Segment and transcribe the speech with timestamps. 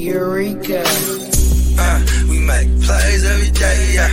[0.00, 0.82] Eureka.
[1.78, 4.10] Uh, we make plays every day, yeah.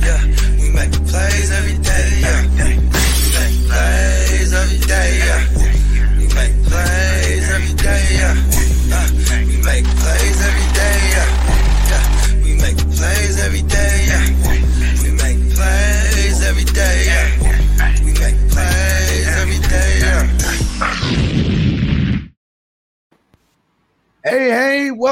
[0.00, 0.24] Yeah,
[0.58, 2.42] we make plays every day, yeah.
[2.48, 5.42] We make plays every day, yeah.
[6.16, 8.34] We make plays every day, yeah.
[8.88, 9.08] Uh,
[9.44, 9.84] we make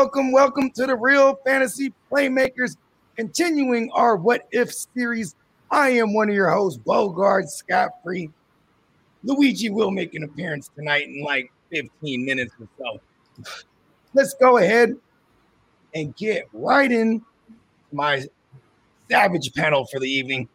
[0.02, 2.77] welcome, welcome to the Real Fantasy Playmakers,
[3.15, 5.37] continuing our What If series.
[5.70, 8.28] I am one of your hosts, Bogard Scott Free.
[9.23, 13.55] Luigi will make an appearance tonight in like 15 minutes or so.
[14.12, 14.97] Let's go ahead
[15.95, 17.25] and get right in
[17.92, 18.27] my
[19.09, 20.48] savage panel for the evening.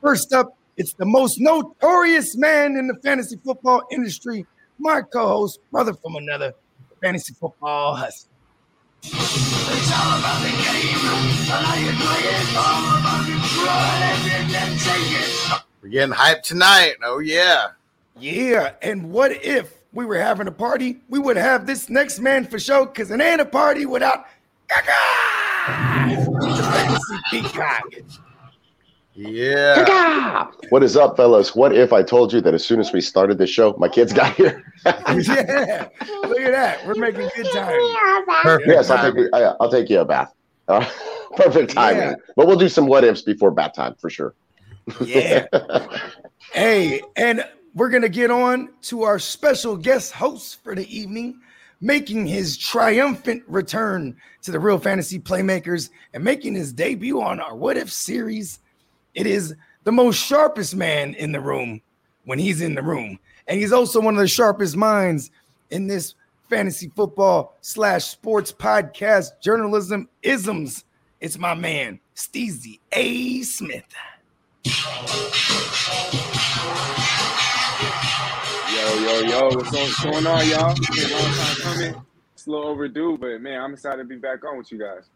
[0.00, 4.46] First up, it's the most notorious man in the fantasy football industry,
[4.78, 6.52] my co-host, brother from another,
[7.00, 8.31] fantasy football hustler.
[15.82, 16.94] We're getting hyped tonight.
[17.02, 17.70] Oh yeah.
[18.18, 21.00] Yeah, and what if we were having a party?
[21.08, 24.26] We would have this next man for show because it ain't a party without
[24.68, 24.92] Gaga!
[26.40, 27.84] the fantasy peacock.
[29.14, 30.46] Yeah.
[30.70, 31.54] What is up, fellas?
[31.54, 34.12] What if I told you that as soon as we started the show, my kids
[34.12, 34.64] got here?
[34.86, 35.88] yeah,
[36.22, 36.86] look at that.
[36.86, 37.78] We're making good time.
[38.42, 38.68] Perfect.
[38.68, 40.32] yes, I'll take, I, I'll take you a bath.
[40.68, 40.88] Uh,
[41.36, 42.02] perfect timing.
[42.02, 42.14] Yeah.
[42.36, 44.34] But we'll do some what ifs before bath time for sure.
[45.04, 45.46] Yeah.
[46.52, 51.38] hey, and we're going to get on to our special guest host for the evening,
[51.82, 57.54] making his triumphant return to the Real Fantasy Playmakers and making his debut on our
[57.54, 58.58] What If series.
[59.14, 61.82] It is the most sharpest man in the room
[62.24, 63.18] when he's in the room.
[63.46, 65.30] And he's also one of the sharpest minds
[65.70, 66.14] in this
[66.48, 70.84] fantasy football slash sports podcast journalism isms.
[71.20, 73.42] It's my man, Steezy A.
[73.42, 73.84] Smith.
[74.64, 74.72] Yo,
[78.98, 80.68] yo, yo, what's, going on, y'all?
[80.68, 81.94] Long time coming.
[82.34, 85.10] It's a little overdue, but man, I'm excited to be back on with you guys.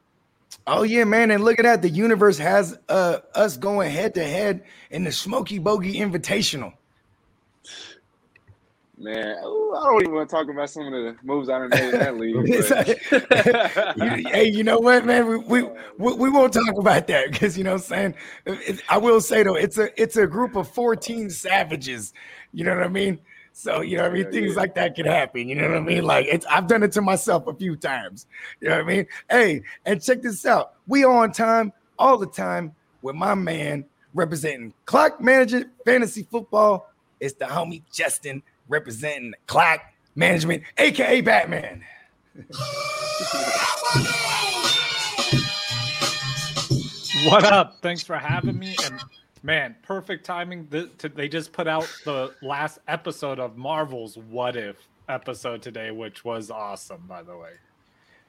[0.67, 1.31] Oh yeah, man!
[1.31, 1.83] And look at that.
[1.83, 6.73] The universe has uh, us going head to head in the Smoky Bogey Invitational.
[8.99, 11.69] Man, ooh, I don't even want to talk about some of the moves I done
[11.69, 12.35] made in that league.
[12.49, 15.27] It's but- You- hey, you know what, man?
[15.27, 15.63] We we,
[15.99, 18.15] we, we won't talk about that because you know what I'm saying.
[18.47, 22.15] It- I will say though, it's a it's a group of 14 savages.
[22.55, 23.19] You know what I mean?
[23.59, 24.25] So you know what I mean.
[24.25, 24.61] Yeah, Things yeah.
[24.61, 25.49] like that can happen.
[25.49, 26.05] You know what I mean?
[26.05, 28.27] Like it's I've done it to myself a few times.
[28.61, 29.07] You know what I mean?
[29.31, 30.75] Hey, and check this out.
[30.87, 36.91] We on time all the time with my man representing clock management fantasy football.
[37.19, 39.81] It's the homie Justin representing clock
[40.15, 41.83] management, aka Batman.
[47.25, 47.79] What up?
[47.81, 48.77] Thanks for having me.
[48.85, 49.01] And
[49.47, 50.67] man, perfect timing.
[50.67, 54.77] Th- to, they just put out the last episode of Marvel's What If
[55.09, 57.51] episode today, which was awesome, by the way.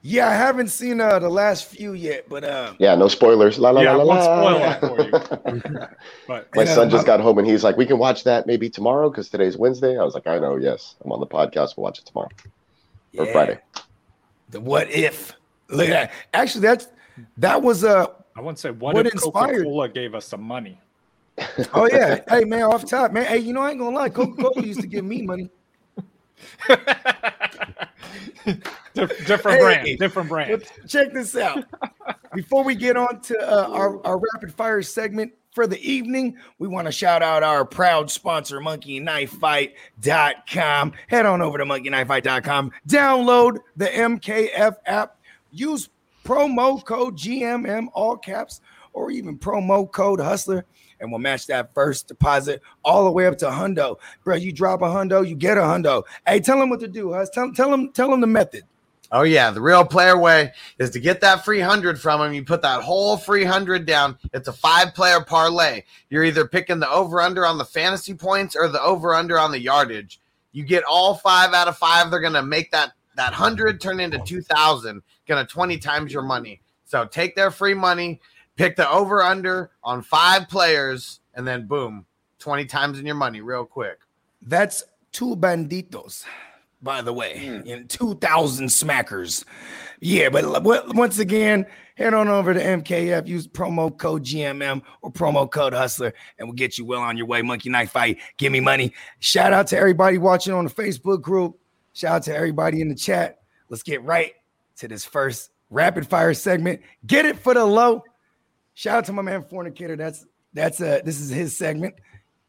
[0.04, 3.58] Yeah, I haven't seen uh, the last few yet, but uh, Yeah, no spoilers.
[3.58, 4.78] La, la, Yeah, la, la, won't la.
[4.78, 5.88] spoil for you.
[6.28, 8.46] But My Yeah, son just I'm- got home and he's like, "We can watch that
[8.46, 11.76] maybe tomorrow because today's Wednesday." I was like, "I know, yes, I'm on the podcast.
[11.78, 12.30] We'll watch it tomorrow
[13.18, 13.58] or Friday."
[14.52, 15.34] The what if?
[15.70, 16.12] Look at that.
[16.34, 16.88] Actually, that's
[17.38, 18.06] that was uh
[18.36, 20.80] I wouldn't say what, What if inspired- Coca Cola gave us some money.
[21.74, 22.22] Oh yeah.
[22.30, 23.26] hey man, off top, man.
[23.26, 25.50] Hey, you know I ain't gonna lie, Coca-Cola used to give me money.
[28.94, 29.64] Dif- different Hey.
[29.64, 30.64] brand, different brand.
[30.88, 31.64] Check this out.
[32.34, 36.68] Before we get on to uh, our, our rapid fire segment for the evening, we
[36.68, 40.94] want to shout out our proud sponsor, monkeyknifefight.com.
[41.08, 45.18] Head on over to monkeyknifefight.com, download the MKF app,
[45.52, 45.90] use
[46.24, 48.62] promo code GMM, all caps,
[48.94, 50.66] or even promo code Hustler.
[51.00, 54.36] And we'll match that first deposit all the way up to hundo, bro.
[54.36, 56.04] You drop a hundo, you get a hundo.
[56.26, 57.30] Hey, tell them what to do, Hus.
[57.30, 58.64] Tell, tell them, tell them the method.
[59.12, 62.34] Oh yeah, the real player way is to get that free hundred from him.
[62.34, 64.18] You put that whole free hundred down.
[64.34, 65.84] It's a five player parlay.
[66.10, 69.52] You're either picking the over under on the fantasy points or the over under on
[69.52, 70.20] the yardage.
[70.52, 72.12] You get all five out of five.
[72.12, 75.02] They're gonna make that that hundred turn into two thousand.
[75.26, 76.60] Gonna twenty times your money.
[76.84, 78.20] So take their free money,
[78.58, 82.06] pick the over under on five players, and then boom,
[82.40, 84.00] twenty times in your money real quick.
[84.42, 86.26] That's two banditos,
[86.82, 87.70] by the way, hmm.
[87.70, 89.44] and 2,000 smackers.
[90.00, 91.66] Yeah, but once again,
[91.96, 96.56] head on over to MKF, use promo code GMM or promo code Hustler, and we'll
[96.56, 97.42] get you well on your way.
[97.42, 98.94] Monkey Knife Fight, give me money.
[99.20, 101.58] Shout out to everybody watching on the Facebook group.
[101.94, 103.40] Shout out to everybody in the chat.
[103.70, 104.34] let's get right
[104.78, 106.82] to this first rapid fire segment.
[107.08, 108.04] Get it for the low.
[108.78, 109.98] Shout out to my man Fornicator.
[109.98, 111.96] That's that's uh this is his segment.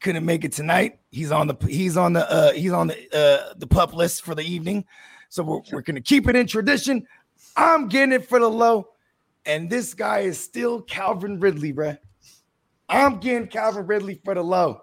[0.00, 0.98] Couldn't make it tonight.
[1.10, 4.34] He's on the he's on the uh he's on the uh the pup list for
[4.34, 4.84] the evening.
[5.30, 7.06] So we're, we're gonna keep it in tradition.
[7.56, 8.88] I'm getting it for the low,
[9.46, 11.96] and this guy is still Calvin Ridley, bruh.
[12.90, 14.82] I'm getting Calvin Ridley for the low.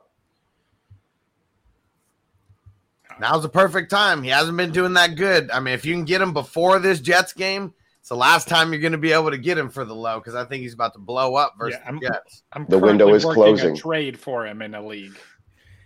[3.19, 4.24] Now's the perfect time.
[4.24, 5.51] He hasn't been doing that good.
[5.51, 7.71] I mean, if you can get him before this Jets game,
[8.06, 10.19] it's the last time you're going to be able to get him for the low
[10.19, 12.44] because I think he's about to blow up versus Yeah, I'm- the Jets.
[12.54, 13.75] I'm The window is working a closing.
[13.75, 15.18] trade for him in a league.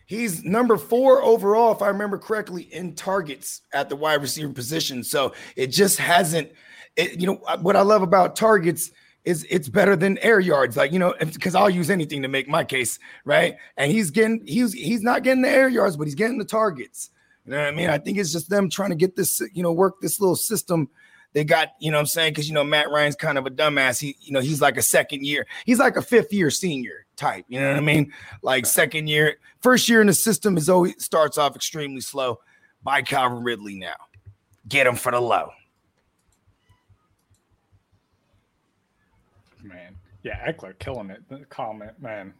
[0.06, 5.01] He's number four overall, if I remember correctly, in targets at the wide receiver position.
[5.01, 6.51] So it just hasn't.
[6.98, 8.92] It, you know uh, what I love about targets
[9.24, 10.75] is it's better than air yards.
[10.75, 13.56] Like you know, because I'll use anything to make my case right.
[13.77, 17.12] And he's getting he's he's not getting the air yards, but he's getting the targets.
[17.45, 17.89] You know what I mean?
[17.89, 20.89] I think it's just them trying to get this you know work this little system.
[21.34, 22.34] They got, you know what I'm saying?
[22.34, 24.00] Because you know, Matt Ryan's kind of a dumbass.
[24.00, 27.46] He, you know, he's like a second year, he's like a fifth year senior type.
[27.48, 28.12] You know what I mean?
[28.42, 32.40] Like second year, first year in the system is always starts off extremely slow.
[32.81, 33.96] By Calvin Ridley now.
[34.68, 35.50] Get him for the low.
[39.62, 39.96] Man.
[40.24, 41.28] Yeah, Eckler killing it.
[41.28, 42.34] The comment, man.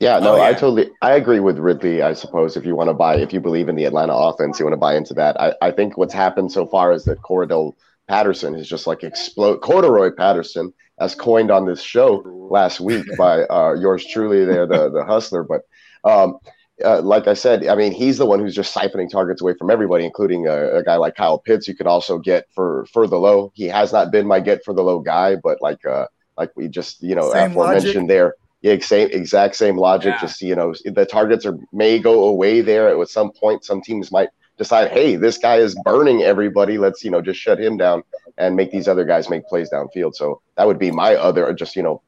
[0.00, 2.02] Yeah, no, Oh, I totally I agree with Ridley.
[2.02, 4.66] I suppose if you want to buy, if you believe in the Atlanta offense, you
[4.66, 5.40] want to buy into that.
[5.40, 7.74] I, I think what's happened so far is that Cordarrelle
[8.08, 9.58] Patterson is just like explode.
[9.58, 14.90] Corduroy Patterson, as coined on this show last week by uh, yours truly, there, the
[14.90, 15.44] the hustler.
[15.44, 15.62] But
[16.04, 16.38] um,
[16.84, 19.70] uh, like I said, I mean, he's the one who's just siphoning targets away from
[19.70, 21.66] everybody, including a, a guy like Kyle Pitts.
[21.66, 23.50] You could also get for for the low.
[23.54, 26.06] He has not been my get for the low guy, but like uh,
[26.36, 28.08] like we just you know Same aforementioned logic.
[28.08, 28.34] there.
[28.62, 30.14] Yeah, same exact same logic.
[30.14, 30.20] Yeah.
[30.20, 33.64] Just you know, the targets are may go away there at some point.
[33.64, 36.78] Some teams might decide, hey, this guy is burning everybody.
[36.78, 38.02] Let's you know just shut him down
[38.38, 40.14] and make these other guys make plays downfield.
[40.14, 42.02] So that would be my other just you know,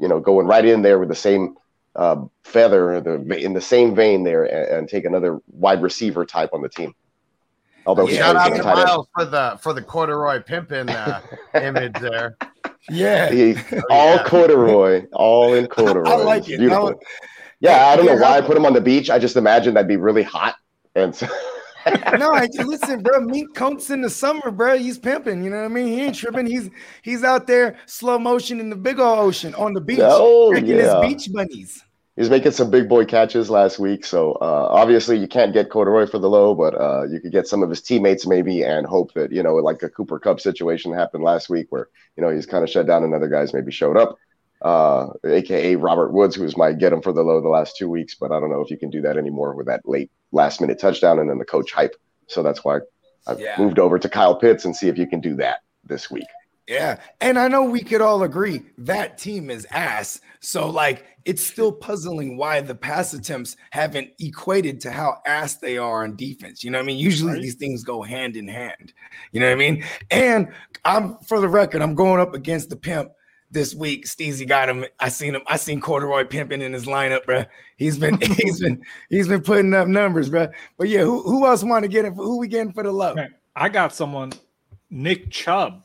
[0.00, 1.56] you know, going right in there with the same
[1.94, 6.50] uh, feather, the in the same vein there, and, and take another wide receiver type
[6.52, 6.94] on the team.
[7.84, 8.86] Although he Shout out to the tight end.
[8.86, 11.20] Miles for the for the corduroy pimpin uh,
[11.60, 12.36] image there.
[12.88, 13.30] Yeah.
[13.30, 14.24] He, Oh, all yeah.
[14.24, 16.08] corduroy, all in corduroy.
[16.08, 16.58] I like it.
[16.58, 16.88] Beautiful.
[16.90, 16.92] I-
[17.60, 19.08] yeah, I don't know why I I- put him on the beach.
[19.10, 20.56] I just imagine that'd be really hot.
[20.94, 21.26] And so,
[22.18, 23.20] no, I, listen, bro.
[23.20, 24.76] Mink coats in the summer, bro.
[24.78, 25.42] He's pimping.
[25.42, 25.88] You know what I mean?
[25.88, 26.46] He ain't tripping.
[26.46, 26.70] He's
[27.02, 31.00] he's out there slow motion in the big old ocean on the beach, Oh, yeah.
[31.00, 31.84] his beach bunnies.
[32.16, 34.04] he was making some big boy catches last week.
[34.04, 37.46] So uh, obviously you can't get corduroy for the low, but uh, you could get
[37.48, 40.92] some of his teammates maybe and hope that you know, like a Cooper Kupp situation
[40.92, 43.72] happened last week, where you know he's kind of shut down and other guys maybe
[43.72, 44.18] showed up.
[44.62, 48.14] Uh, aka Robert Woods, who's my get him for the low the last two weeks,
[48.14, 50.78] but I don't know if you can do that anymore with that late last minute
[50.78, 51.96] touchdown and then the coach hype.
[52.28, 52.80] So that's why
[53.26, 53.56] I've Yeah.
[53.58, 56.26] moved over to Kyle Pitts and see if you can do that this week.
[56.68, 60.20] Yeah, and I know we could all agree that team is ass.
[60.38, 65.76] So like, it's still puzzling why the pass attempts haven't equated to how ass they
[65.76, 66.62] are on defense.
[66.62, 66.98] You know what I mean?
[66.98, 68.92] Usually these things go hand in hand.
[69.32, 69.84] You know what I mean?
[70.10, 70.52] And
[70.84, 73.10] I'm for the record, I'm going up against the pimp
[73.52, 74.06] this week.
[74.06, 74.84] Steezy got him.
[74.98, 75.42] I seen him.
[75.46, 77.44] I seen Corduroy pimping in his lineup, bro.
[77.76, 80.48] He's been he's been he's been putting up numbers, bro.
[80.78, 82.14] But yeah, who, who else want to get it?
[82.14, 83.14] For, who we getting for the low?
[83.14, 84.32] Man, I got someone,
[84.90, 85.84] Nick Chubb.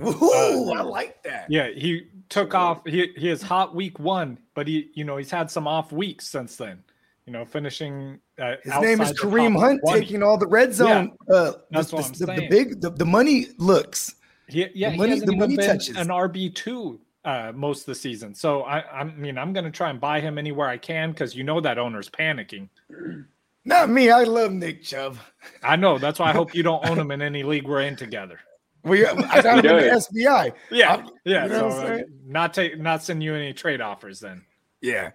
[0.00, 1.46] Ooh, I like that.
[1.50, 2.86] Yeah, he took off.
[2.86, 6.28] He he is hot week one, but he you know he's had some off weeks
[6.28, 6.82] since then.
[7.26, 8.18] You know, finishing.
[8.36, 10.00] Uh, His name is Kareem Hunt, 20.
[10.00, 11.12] taking all the red zone.
[11.32, 14.16] uh, that's the, what I'm the, the big, the, the money looks.
[14.52, 15.96] He, yeah, the money- he hasn't the even money been touches.
[15.96, 18.34] an RB two uh, most of the season.
[18.34, 21.34] So I, I mean, I'm going to try and buy him anywhere I can because
[21.34, 22.68] you know that owner's panicking.
[23.64, 24.10] Not me.
[24.10, 25.16] I love Nick Chubb.
[25.62, 25.98] I know.
[25.98, 28.40] That's why I hope you don't own him in any league we're in together.
[28.84, 29.90] We, I got He him in the.
[30.24, 30.52] SBI.
[30.72, 31.44] Yeah, I'm- yeah.
[31.44, 34.44] you know so what I'm uh, not take, not send you any trade offers then.
[34.80, 35.10] Yeah.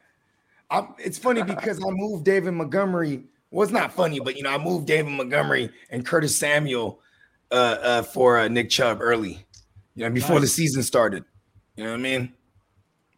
[0.72, 3.24] I'm, it's funny because I moved David Montgomery.
[3.52, 7.02] Well, it's not funny, but you know, I moved David Montgomery and Curtis Samuel
[7.52, 9.46] uh, uh, for uh, Nick Chubb early.
[9.96, 11.24] You know, before the season started.
[11.76, 12.34] You know what I mean?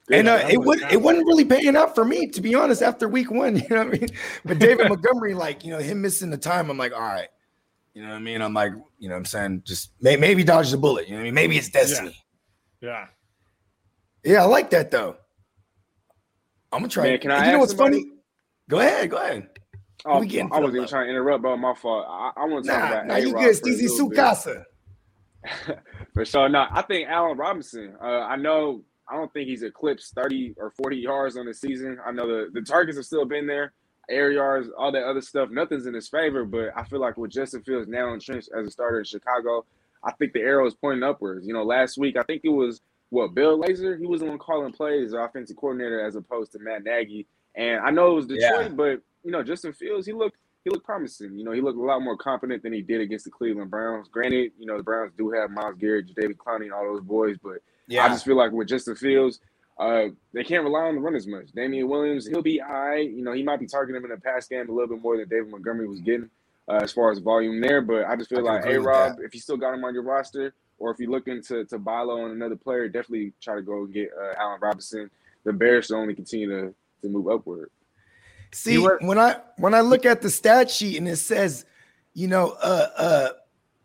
[0.10, 2.56] Yeah, and uh, it was would it wasn't really paying out for me, to be
[2.56, 3.56] honest, after week one.
[3.62, 4.10] You know what I mean?
[4.46, 7.28] But David Montgomery, like, you know, him missing the time, I'm like, all right.
[7.94, 8.42] You know what I mean?
[8.42, 9.64] I'm like, you know what I'm saying?
[9.66, 11.08] Just may, maybe dodge the bullet.
[11.08, 11.34] You know what I mean?
[11.36, 12.16] Maybe it's destiny.
[12.82, 13.08] Yeah.
[14.24, 15.18] Yeah, I like that though.
[16.72, 17.04] I'm gonna try.
[17.06, 18.04] Man, can I And you know what's somebody?
[18.04, 18.12] funny?
[18.70, 19.50] Go ahead, go ahead.
[20.06, 21.58] Oh, we getting I wasn't even trying to interrupt, bro.
[21.58, 22.06] My fault.
[22.08, 23.90] I, I want to talk Nah, about nah, you good, Steezy.
[23.90, 24.64] Sukasa.
[26.14, 26.50] For sure.
[26.50, 27.96] No, I think Allen Robinson.
[28.02, 28.84] Uh, I know.
[29.10, 31.98] I don't think he's eclipsed thirty or forty yards on the season.
[32.06, 33.74] I know the the targets have still been there.
[34.10, 35.50] air yards, all that other stuff.
[35.50, 38.72] Nothing's in his favor, but I feel like with Justin Fields now entrenched as a
[38.72, 39.66] starter in Chicago,
[40.04, 41.48] I think the arrow is pointing upwards.
[41.48, 44.00] You know, last week I think it was what Bill Lazor.
[44.00, 47.28] He was the one calling plays, offensive coordinator, as opposed to Matt Nagy.
[47.56, 48.68] And I know it was Detroit, Yeah.
[48.70, 51.38] but you know, Justin Fields, he looked he looked promising.
[51.38, 54.08] You know, he looked a lot more confident than he did against the Cleveland Browns.
[54.10, 57.38] Granted, you know, the Browns do have Myles Garrett, David Clowney, and all those boys,
[57.42, 57.60] but
[58.06, 59.40] I just feel like with Justin Fields,
[59.80, 61.52] uh, they can't rely on the run as much.
[61.54, 63.10] Damien Williams, he'll be all right.
[63.10, 65.18] You know, he might be targeting him in the pass game a little bit more
[65.18, 66.30] than David Montgomery was getting
[66.68, 67.82] uh, as far as volume there.
[67.82, 70.04] But I just feel can like, hey, Rob, if you still got him on your
[70.04, 73.62] roster, or if you're looking to to buy low on another player, definitely try to
[73.62, 75.10] go and get uh, Allen Robinson.
[75.46, 77.70] The Bears should only continue to to move upward.
[78.52, 81.66] See, You were- when I when I look at the stat sheet and it says,
[82.14, 83.30] you know, uh uh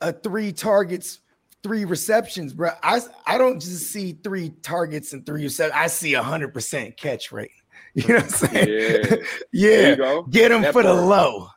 [0.01, 1.21] uh three targets,
[1.63, 2.71] three receptions, bro.
[2.83, 5.79] I I don't just see three targets and three receptions.
[5.79, 7.51] I see a hundred percent catch rate.
[7.97, 8.69] You know what I'm saying?
[9.53, 9.95] Yeah.
[9.99, 10.21] Yeah.
[10.31, 11.49] Get him That for the low.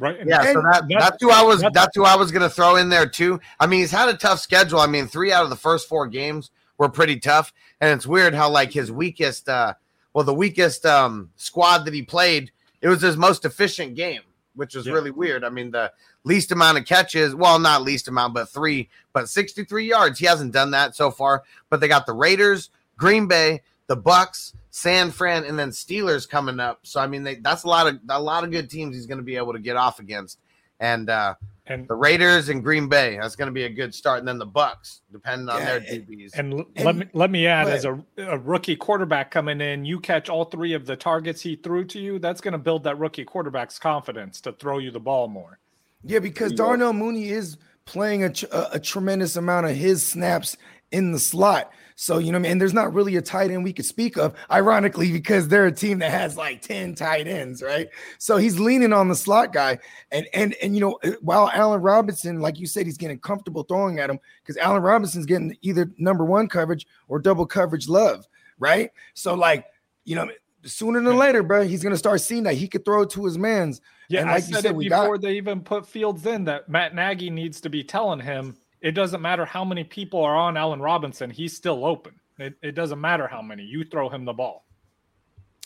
[0.00, 0.18] Right.
[0.20, 1.60] and Yeah, so that, that's- that's who I was.
[1.60, 3.40] that's- That's who I was going to throw in there too.
[3.58, 4.78] I mean, he's had a tough schedule.
[4.80, 8.34] I mean, three out of the first four games were pretty tough, and it's weird
[8.34, 9.74] how like his weakest, uh,
[10.14, 12.50] well, the weakest um, squad that he played,
[12.80, 14.22] it was his most efficient game,
[14.54, 14.92] which was Yeah.
[14.92, 15.44] really weird.
[15.44, 15.92] I mean, the
[16.24, 20.18] least amount of catches, well, not least amount, but three, but sixty-three yards.
[20.18, 21.44] He hasn't done that so far.
[21.70, 26.60] But they got the Raiders, Green Bay, the Bucks, San Fran, and then Steelers coming
[26.60, 26.80] up.
[26.82, 29.18] So I mean, they, that's a lot of a lot of good teams he's going
[29.18, 30.38] to be able to get off against.
[30.80, 31.34] And uh,
[31.68, 34.18] and the Raiders and Green Bay, that's going to be a good start.
[34.20, 36.30] And then the Bucks, depending on Yeah, their and- DBs.
[36.38, 39.84] and l- And- let me let me add as a, a rookie quarterback coming in,
[39.84, 42.18] you catch all three of the targets he threw to you.
[42.18, 45.58] That's going to build that rookie quarterback's confidence to throw you the ball more.
[46.04, 50.56] Yeah, because Darnell Mooney is playing a, a, a tremendous amount of his snaps
[50.92, 51.70] in the slot.
[52.00, 52.52] So, you know I mean?
[52.52, 55.72] And there's not really a tight end we could speak of, ironically, because they're a
[55.72, 57.88] team that has like 10 tight ends, right?
[58.18, 59.80] So he's leaning on the slot guy.
[60.12, 63.64] And and and you know, uh, while Allen Robinson, like you said, he's getting comfortable
[63.64, 68.28] throwing at him because Allen Robinson's getting either number one coverage or double coverage love,
[68.60, 68.92] right?
[69.14, 69.66] So, like,
[70.04, 70.30] you know,
[70.62, 73.36] sooner than later, bro, he's gonna start seeing that he could throw it to his
[73.36, 73.80] man's.
[74.08, 76.24] Yeah, And I like you said, said, it we got- before they even put Fields
[76.26, 80.22] in that Matt Nagy needs to be telling him it doesn't matter how many people
[80.22, 82.14] are on Allen Robinson, he's still open.
[82.38, 84.64] It, it doesn't matter how many, you throw him the ball.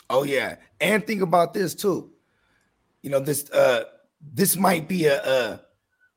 [0.09, 2.11] Oh yeah, and think about this too.
[3.03, 3.51] You know this.
[3.51, 3.85] Uh,
[4.35, 5.61] this might be a, a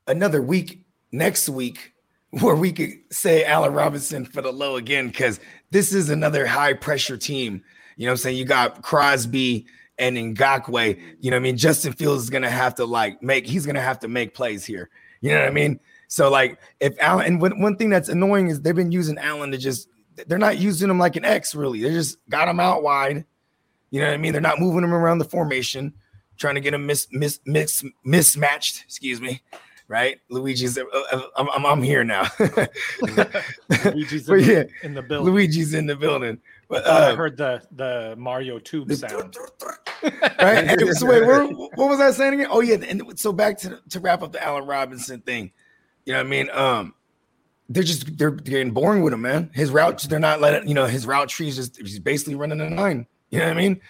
[0.06, 1.94] another week next week
[2.30, 6.74] where we could say Allen Robinson for the low again because this is another high
[6.74, 7.62] pressure team.
[7.96, 8.36] You know what I'm saying?
[8.36, 9.66] You got Crosby
[9.98, 11.00] and Ngakoue.
[11.20, 11.56] You know what I mean?
[11.56, 13.46] Justin Fields is gonna have to like make.
[13.46, 14.90] He's gonna have to make plays here.
[15.20, 15.80] You know what I mean?
[16.08, 19.50] So like if Allen and one, one thing that's annoying is they've been using Allen
[19.50, 19.88] to just
[20.26, 21.80] they're not using him like an X really.
[21.82, 23.24] They just got him out wide.
[23.90, 24.32] You know what I mean?
[24.32, 25.94] They're not moving him around the formation,
[26.36, 28.82] trying to get him mis, mis, mis, mismatched.
[28.84, 29.42] Excuse me.
[29.88, 30.18] Right?
[30.28, 30.82] Luigi's, uh,
[31.12, 32.26] uh, I'm, I'm, I'm here now.
[33.84, 35.32] Luigi's in, yeah, the, in the building.
[35.32, 36.40] Luigi's in the building.
[36.68, 39.36] But, I I uh, heard the the Mario tube the- sound.
[40.02, 40.18] right?
[40.40, 42.48] And so wait, where, what was I saying again?
[42.50, 45.52] Oh yeah, and so back to to wrap up the Allen Robinson thing.
[46.06, 46.50] You know what I mean?
[46.50, 46.94] Um,
[47.68, 49.50] they're just they're getting boring with him, man.
[49.52, 52.70] His routes, they're not letting you know his route trees just he's basically running a
[52.70, 53.06] nine.
[53.30, 53.80] You know what I mean?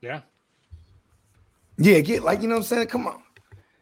[0.00, 0.20] Yeah.
[1.78, 2.86] Yeah, get like you know what I'm saying.
[2.88, 3.22] Come on,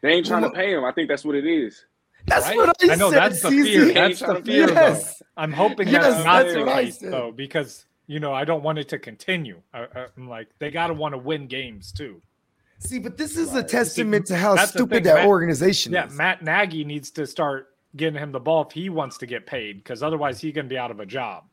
[0.01, 0.63] They ain't trying to Come on.
[0.63, 0.85] pay him.
[0.85, 1.83] I think that's what it is.
[2.27, 2.57] that's Right?
[2.57, 3.19] what I, I know said.
[3.21, 3.63] that's the CZ.
[3.63, 3.93] fear.
[3.93, 5.17] That's the fear, Yes.
[5.19, 5.25] though.
[5.37, 8.63] I'm hoping Yes, that's not that's the what case, though, because you know I don't
[8.63, 9.61] want it to continue.
[9.73, 12.21] I, I- I'm like they got to want to win games too.
[12.83, 16.11] See, but this is a testament to how That's stupid that Matt- organization Yeah, is.
[16.13, 19.45] Yeah, Matt Nagy needs to start getting him the ball if he wants to get
[19.45, 21.43] paid, because otherwise he's going to be out of a job.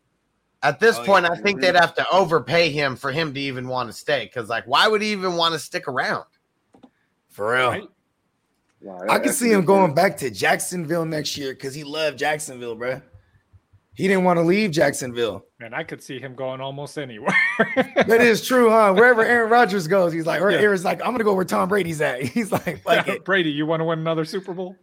[0.62, 1.32] At this Oh, point, yeah.
[1.32, 4.24] I think they'd have to overpay him for him to even want to stay.
[4.24, 6.24] Because, like, why would he even want to stick around?
[7.28, 7.68] For real.
[7.70, 7.88] Right?
[8.80, 12.74] Wow, I can see him going back to Jacksonville next year because he loved Jacksonville,
[12.74, 13.02] bro.
[13.98, 15.44] He didn't want to leave Jacksonville.
[15.58, 17.34] And I could see him going almost anywhere.
[18.06, 18.92] That is true, huh?
[18.94, 20.58] Wherever Aaron Rodgers goes, he's like, or Yeah.
[20.58, 22.22] Aaron's like, I'm gonna go where Tom Brady's at.
[22.34, 23.24] He's like, like it.
[23.24, 24.76] Brady, you want to win another Super Bowl?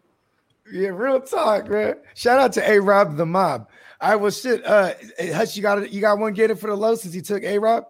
[0.70, 1.96] Yeah, real talk, man.
[2.14, 3.70] Shout out to A Rob the mob.
[4.02, 4.66] I was shit.
[4.66, 4.92] Uh
[5.34, 5.92] Hutch, you got it.
[5.92, 7.86] You got one get it for the low since he took A Rob.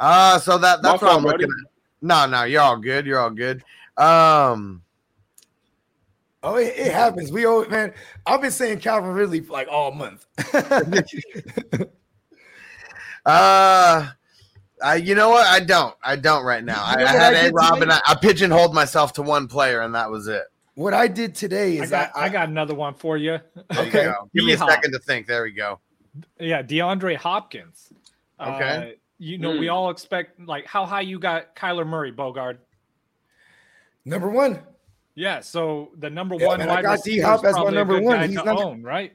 [0.00, 1.70] Uh, so that that's My what I'm fault, looking at.
[2.02, 3.06] No, no, you're all good.
[3.06, 3.62] You're all good.
[3.96, 4.82] Um,
[6.44, 7.32] Oh, it, it happens.
[7.32, 7.94] We owe man.
[8.26, 10.26] I've been saying Calvin Ridley for like all month.
[13.24, 14.10] uh,
[14.82, 15.46] I, you know what?
[15.46, 15.96] I don't.
[16.02, 16.84] I don't right now.
[16.90, 19.22] You I, know I had I A did Rob and I, I pigeonholed myself to
[19.22, 20.42] one player, and that was it.
[20.74, 23.38] what I did today I is got, I, I, got another one for you.
[23.70, 24.12] There you Okay.
[24.34, 24.68] Give me a D-Hop.
[24.68, 25.26] second to think.
[25.26, 25.80] There we go.
[26.38, 27.90] Yeah, DeAndre Hopkins.
[28.38, 28.92] Okay.
[28.92, 29.60] Uh, you know, mm.
[29.60, 32.58] we all expect like how high you got Kyler Murray, Bogard.
[34.04, 34.60] Number one.
[35.14, 38.28] Yeah, so the number yeah, one man, I got D Hop as my number one.
[38.28, 39.12] He's not own, right.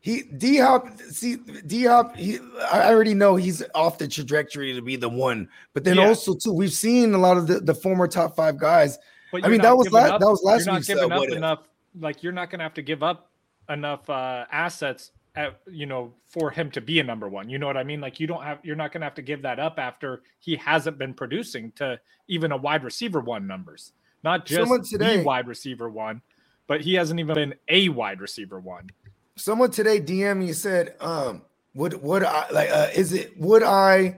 [0.00, 2.16] He D Hop, see D Hop.
[2.16, 2.38] He,
[2.70, 5.48] I already know he's off the trajectory to be the one.
[5.72, 6.08] But then yeah.
[6.08, 8.98] also too, we've seen a lot of the, the former top five guys.
[9.32, 11.68] But I mean, that was last, that was last you're not giving up enough.
[11.98, 13.30] Like you're not going to have to give up
[13.68, 17.48] enough uh, assets at, you know, for him to be a number one.
[17.48, 18.00] You know what I mean?
[18.00, 20.54] Like you don't have, you're not going to have to give that up after he
[20.56, 21.98] hasn't been producing to
[22.28, 23.92] even a wide receiver one numbers,
[24.24, 26.22] not just today, the wide receiver one,
[26.66, 28.90] but he hasn't even been a wide receiver one.
[29.36, 31.42] Someone today DM me said, um,
[31.74, 34.16] would would I like uh, is it would I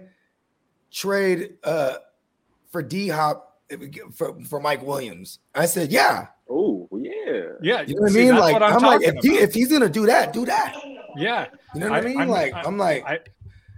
[0.93, 1.97] trade uh
[2.71, 3.61] for D Hop
[4.15, 5.41] for for Mike Williams?
[5.55, 6.29] I said, yeah.
[6.49, 7.83] Oh yeah, yeah.
[7.83, 8.37] You know what I mean?
[8.37, 10.77] Like I'm, I'm like, if, he, if he's gonna do that, do that.
[11.17, 11.47] Yeah.
[11.75, 12.21] You know what I, I mean?
[12.21, 13.19] I'm, like, I'm, I'm like, I,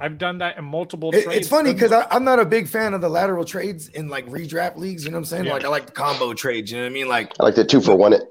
[0.00, 1.14] I've done that in multiple.
[1.14, 4.26] It, it's funny because I'm not a big fan of the lateral trades in like
[4.26, 5.04] redraft leagues.
[5.04, 5.44] You know what I'm saying?
[5.46, 5.54] Yeah.
[5.54, 6.70] Like I like the combo trades.
[6.70, 7.08] You know what I mean?
[7.08, 8.22] Like I like the two for one it.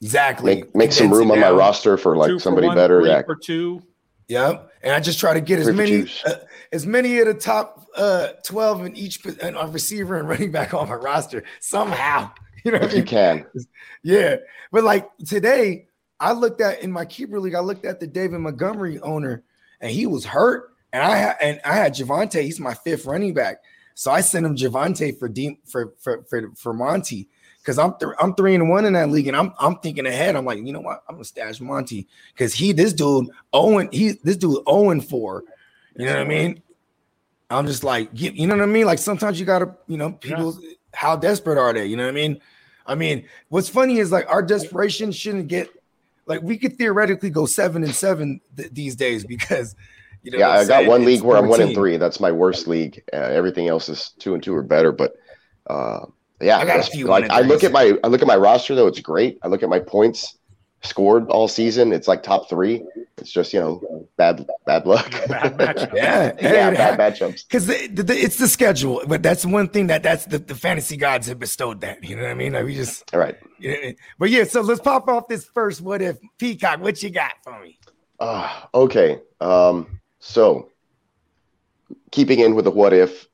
[0.00, 0.56] Exactly.
[0.56, 3.06] Make make some room on my roster for like two somebody for one, better.
[3.06, 3.22] Yeah.
[3.22, 3.82] For two.
[4.28, 4.70] Yep.
[4.82, 6.34] And I just try to get as many uh,
[6.72, 10.88] as many of the top uh, 12 in each uh, receiver and running back on
[10.88, 12.30] my roster somehow.
[12.64, 13.46] You know, if you can.
[14.02, 14.36] Yeah.
[14.72, 15.86] But like today,
[16.18, 19.44] I looked at in my keeper league, I looked at the David Montgomery owner,
[19.80, 20.72] and he was hurt.
[20.92, 23.58] And I had and I had Javonte, he's my fifth running back.
[23.94, 27.28] So I sent him Javonte for D, for for for, for Monty
[27.58, 30.36] because I'm th- I'm three and one in that league, and I'm I'm thinking ahead.
[30.36, 31.02] I'm like, you know what?
[31.08, 35.44] I'm gonna stash Monty because he this dude Owen he this dude Owen four.
[35.96, 36.62] You know what I mean?
[37.50, 38.86] I'm just like, you, you know what I mean?
[38.86, 40.74] Like sometimes you gotta, you know, people yeah.
[40.94, 41.86] how desperate are they?
[41.86, 42.40] You know what I mean?
[42.86, 45.68] I mean, what's funny is like our desperation shouldn't get
[46.26, 49.74] like we could theoretically go seven and seven th- these days because
[50.32, 50.46] you know.
[50.46, 51.44] Yeah, I got one league where 14.
[51.44, 51.96] I'm one and three.
[51.96, 53.02] That's my worst league.
[53.12, 54.92] Uh, everything else is two and two or better.
[54.92, 55.14] But
[55.68, 56.06] uh,
[56.40, 57.06] yeah, I got a few.
[57.06, 58.86] Like I look at my I look at my roster though.
[58.86, 59.38] It's great.
[59.42, 60.36] I look at my points
[60.82, 61.92] scored all season.
[61.92, 62.84] It's like top three.
[63.16, 65.10] It's just you know bad bad luck.
[65.28, 67.48] Bad yeah, yeah, bad matchups.
[67.48, 71.38] Because it's the schedule, but that's one thing that that's the, the fantasy gods have
[71.38, 72.04] bestowed that.
[72.04, 72.52] You know what I mean?
[72.52, 73.36] Like we just all right.
[73.58, 75.80] Yeah, but yeah, so let's pop off this first.
[75.80, 76.80] What if Peacock?
[76.80, 77.78] What you got for me?
[78.20, 79.20] Uh, okay.
[79.40, 80.70] Um, so
[82.10, 83.28] keeping in with the what if,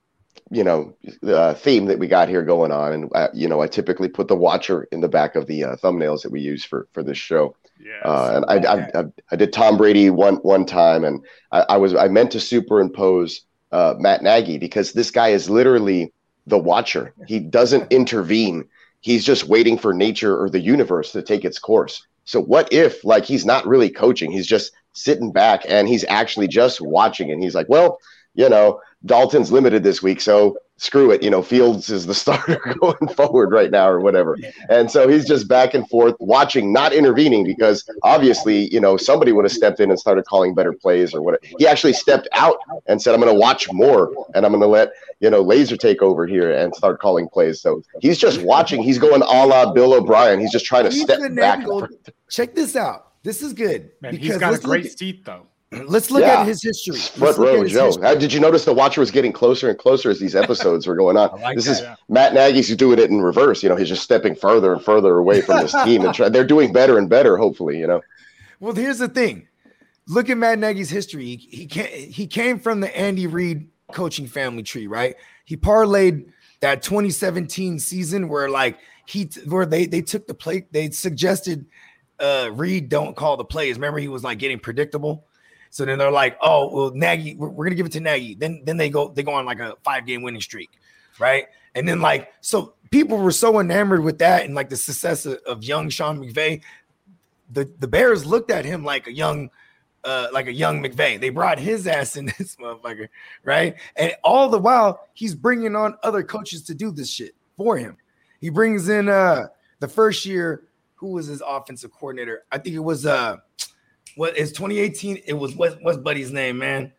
[0.51, 3.66] you know, the theme that we got here going on, and uh, you know, I
[3.66, 6.87] typically put the watcher in the back of the uh, thumbnails that we use for
[6.92, 7.57] for this show.
[7.81, 8.09] Yeah.
[8.09, 11.77] Uh, and I, I, I, I, did Tom Brady one one time, and I, I
[11.79, 13.40] was I meant to superimpose
[13.73, 16.12] uh, Matt Nagy because this guy is literally
[16.47, 17.14] the watcher.
[17.27, 18.68] He doesn't intervene.
[19.01, 22.07] He's just waiting for nature or the universe to take its course.
[22.25, 24.31] So what if like he's not really coaching?
[24.31, 27.98] He's just sitting back and he's actually just watching, and he's like, well,
[28.35, 31.22] you know, Dalton's limited this week, so screw it.
[31.22, 34.37] You know, Fields is the starter going forward right now, or whatever.
[34.68, 39.33] And so he's just back and forth watching, not intervening, because obviously, you know, somebody
[39.33, 41.42] would have stepped in and started calling better plays or whatever.
[41.59, 44.68] He actually stepped out and said, "I'm going to watch more, and I'm going to
[44.68, 48.83] let you know Lazor take over here and start calling plays." So he's just watching.
[48.83, 50.40] He's going a la Bill O'Brien.
[50.40, 51.64] He's just trying to step back.
[52.30, 53.13] Check this out.
[53.25, 53.91] This is good.
[54.01, 55.47] Man, he's got a great seat though.
[55.73, 56.43] Let's look yeah.
[56.43, 56.97] at his history.
[56.97, 57.87] Front row, Joe.
[57.87, 58.19] History.
[58.19, 61.17] Did you notice the watcher was getting closer and closer as these episodes were going
[61.17, 61.41] on?
[61.41, 61.97] like this that, is yeah.
[62.09, 63.63] Matt Nagy's doing it in reverse.
[63.63, 66.47] You know, he's just stepping further and further away from this team, and try, they're
[66.47, 67.37] doing better and better.
[67.37, 68.03] Hopefully, you know.
[68.61, 69.49] Well, here's the thing.
[70.07, 71.25] Look at Matt Nagy's history.
[71.25, 75.17] He, he came, he came from the Andy Reid coaching family tree, right?
[75.45, 76.27] He parlayed
[76.61, 81.67] that 2017 season where like he where they they took the play they suggested
[82.20, 83.77] uh Reid don't call the plays.
[83.77, 85.24] Remember he was like getting predictable.
[85.70, 88.35] So then they're like, oh, well, Nagy, we're, we're, gonna give it to Nagy.
[88.35, 90.70] Then then they go they go on like a five game winning streak,
[91.18, 91.46] right?
[91.74, 95.38] And then like so people were so enamored with that and like the success of,
[95.46, 96.62] of young Sean McVay.
[97.50, 99.50] The the Bears looked at him like a young
[100.05, 101.18] uh, like a young McVay.
[101.18, 103.09] They brought his ass in this motherfucker,
[103.42, 103.74] right?
[103.96, 107.96] And all the while, he's bringing on other coaches to do this shit for him.
[108.40, 109.48] He brings in uh
[109.81, 110.62] the first year,
[111.05, 112.45] who was his offensive coordinator?
[112.51, 113.37] I think it was uh
[114.17, 115.23] what is 2018?
[115.27, 116.93] It was what, what's Buddy's name, man?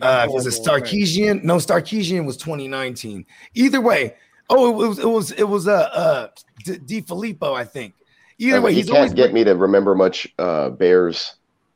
[0.00, 1.42] Uh, was it Sarkisian?
[1.42, 3.26] No, Sarkisian was 2019.
[3.54, 4.14] Either way,
[4.48, 6.28] oh, it was it was it was uh uh
[6.64, 7.94] DeFilippo, I think.
[8.38, 11.34] Either way, he can't get me to remember much uh Bears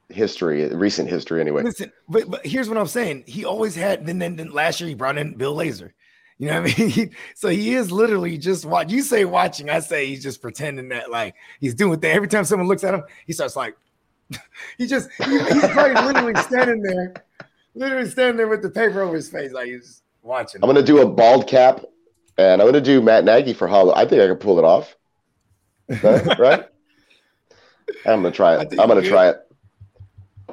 [0.09, 1.65] history, recent history anyway.
[1.65, 3.25] Listen, but, but here's what I'm saying.
[3.27, 4.07] He always had.
[4.07, 5.91] Then, then, then last year he brought in Bill Lazor.
[6.39, 7.11] You know what I mean?
[7.35, 8.91] so he is literally just watch.
[8.91, 12.13] You say watching, I say he's just pretending that like he's doing that.
[12.13, 13.77] Every time someone looks at him, he starts like
[14.79, 17.15] he just he, he's probably literally standing there
[17.77, 20.63] literally standing there with the paper over his face, like he's watching.
[20.63, 21.85] I'm gonna do a bald cap,
[22.39, 23.95] and I'm gonna do Matt Nagy for Hollow.
[23.95, 24.97] I think I can pull it off.
[26.39, 26.65] Right?
[28.05, 28.73] I'm gonna try it.
[28.81, 29.37] I'm gonna try it.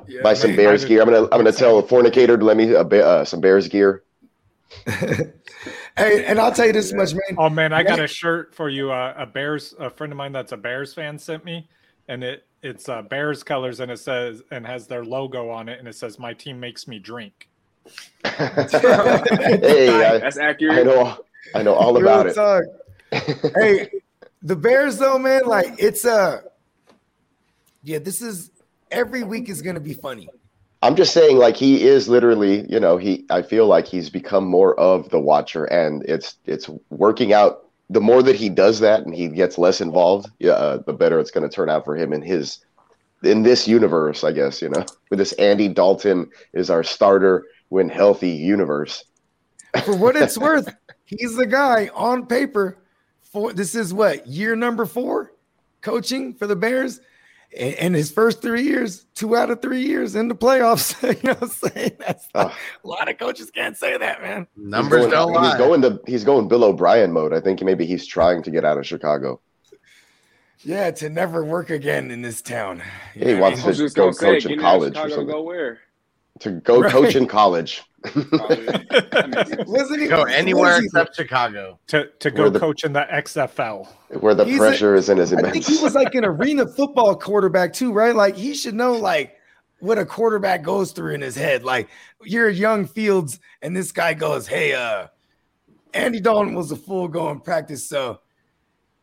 [0.06, 1.02] Yeah, Buy some Bears gear.
[1.02, 4.04] I'm gonna I'm gonna tell a fornicator to let me a, uh, some Bears gear.
[5.98, 7.38] Hey, and I'll tell you this much, man.
[7.38, 8.92] Oh man, I got a shirt for you.
[8.92, 11.68] Uh, a Bears, a friend of mine that's a Bears fan sent me,
[12.08, 15.80] and it it's uh, Bears colors, and it says and has their logo on it,
[15.80, 17.50] and it says "My team makes me drink."
[18.24, 20.80] hey, I, that's accurate.
[20.80, 21.18] I know,
[21.56, 22.38] I know all about it.
[23.56, 23.90] hey,
[24.42, 26.42] the Bears, though, man, like it's a, uh,
[27.84, 28.52] yeah, this is
[28.92, 30.30] every week is going to be funny.
[30.84, 33.26] I'm just saying, like he is literally, you know, he.
[33.30, 37.70] I feel like he's become more of the watcher, and it's it's working out.
[37.90, 41.20] The more that he does that, and he gets less involved, yeah, uh, the better
[41.20, 42.60] it's going to turn out for him in his
[43.24, 44.26] in this universe.
[44.26, 49.06] I guess you know, with this Andy Dalton is our starter when healthy universe.
[49.86, 50.68] For what it's worth,
[51.06, 52.78] he's the guy on paper.
[53.22, 55.32] For this is what year number four
[55.80, 57.00] coaching for the Bears
[57.52, 61.02] in his first three years, two out of three years in the playoffs.
[61.24, 61.92] you know what I'm saying?
[62.00, 62.54] That's not,
[62.84, 64.48] a lot of coaches can't say that, man.
[64.56, 65.50] Numbers he's going, don't lie.
[65.50, 67.34] He's going to he's going Bill O'Brien mode.
[67.34, 69.40] I think maybe he's trying to get out of Chicago.
[70.66, 72.82] Yeah, to never work again in this town.
[73.16, 75.28] You he wants to go coach in college or something.
[75.28, 75.80] Go where?
[76.40, 76.92] To go right.
[76.92, 77.84] coach in college.
[79.66, 83.88] Wasn't he go anywhere except Chicago to to go the, coach in the XFL
[84.20, 85.48] where the He's pressure a, isn't as immense.
[85.48, 88.14] I think he was like an arena football quarterback too, right?
[88.14, 89.38] Like he should know like
[89.80, 91.64] what a quarterback goes through in his head.
[91.64, 91.88] Like
[92.22, 95.08] you're young Fields, and this guy goes, "Hey, uh,
[95.94, 98.20] Andy Dalton was a full going practice, so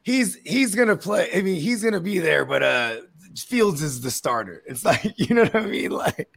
[0.03, 1.31] he's he's gonna play.
[1.35, 2.97] I mean, he's gonna be there, but uh,
[3.37, 4.63] Fields is the starter.
[4.67, 5.91] It's like you know what I mean.
[5.91, 6.29] Like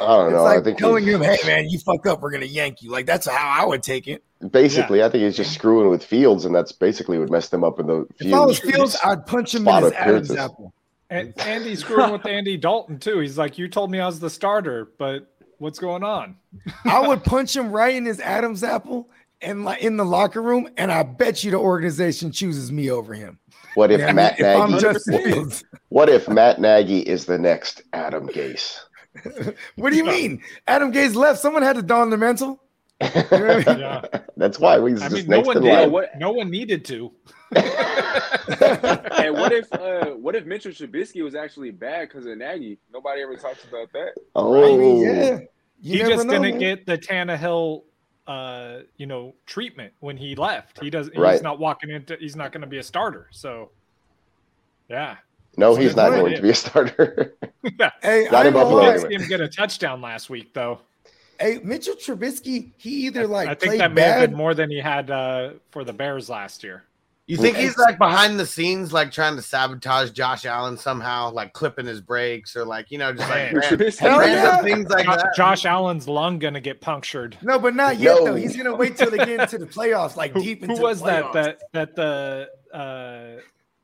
[0.00, 0.42] I don't know.
[0.44, 3.06] Like I think telling him, "Hey man, you fuck up, we're gonna yank you." Like
[3.06, 4.22] that's how I would take it.
[4.50, 5.06] Basically, yeah.
[5.06, 7.86] I think he's just screwing with Fields, and that's basically what messed him up in
[7.86, 8.06] the.
[8.18, 10.72] If I was Fields, I'd punch him in his Adam's apple.
[11.08, 13.20] And Andy's screwing with Andy Dalton too.
[13.20, 16.36] He's like, "You told me I was the starter, but what's going on?"
[16.84, 19.08] I would punch him right in his Adam's apple
[19.40, 23.14] and like in the locker room, and I bet you the organization chooses me over
[23.14, 23.38] him.
[23.76, 24.86] What if yeah, Matt I mean, Nagy?
[25.06, 28.78] If what if Matt Nagy is the next Adam Gase?
[29.76, 30.42] what do you mean?
[30.66, 31.40] Adam Gase left.
[31.40, 32.62] Someone had to don the mental.
[33.00, 34.02] yeah.
[34.38, 35.92] That's why we I mean, no one did.
[35.92, 37.12] What, no one needed to.
[37.54, 42.78] and what if uh, what if Mitchell Trubisky was actually bad because of Nagy?
[42.90, 44.14] Nobody ever talks about that.
[44.34, 45.38] Oh, I mean, yeah.
[45.80, 46.58] You he just know, didn't man.
[46.58, 47.82] get the Tannehill
[48.26, 50.82] uh, you know, treatment when he left.
[50.82, 51.10] He does.
[51.16, 51.32] Right.
[51.32, 52.16] He's not walking into.
[52.16, 53.28] He's not going to be a starter.
[53.30, 53.70] So,
[54.88, 55.16] yeah.
[55.56, 57.34] No, so he's not going to be a starter.
[57.78, 57.90] yeah.
[58.02, 58.82] Hey, not I in Buffalo.
[58.82, 59.14] Anyway.
[59.14, 60.80] him get a touchdown last week though.
[61.40, 64.20] Hey, Mitchell Trubisky, he either like I, I think that may bad.
[64.20, 66.84] have been more than he had uh, for the Bears last year.
[67.28, 71.52] You think he's like behind the scenes, like trying to sabotage Josh Allen somehow, like
[71.52, 73.52] clipping his brakes or like you know, just like
[74.00, 74.62] random, yeah.
[74.62, 75.34] things like Josh, that.
[75.34, 77.36] Josh Allen's lung gonna get punctured.
[77.42, 78.26] No, but not yet no.
[78.26, 78.34] though.
[78.36, 80.76] He's gonna wait till they get into the playoffs, like who, deep into.
[80.76, 81.32] Who was that?
[81.32, 83.40] That that the uh,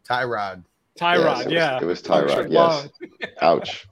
[0.08, 0.62] Tyrod.
[0.96, 2.52] Tyrod, yes, it yeah, was, it was Tyrod.
[2.52, 3.32] Yes.
[3.42, 3.88] Ouch.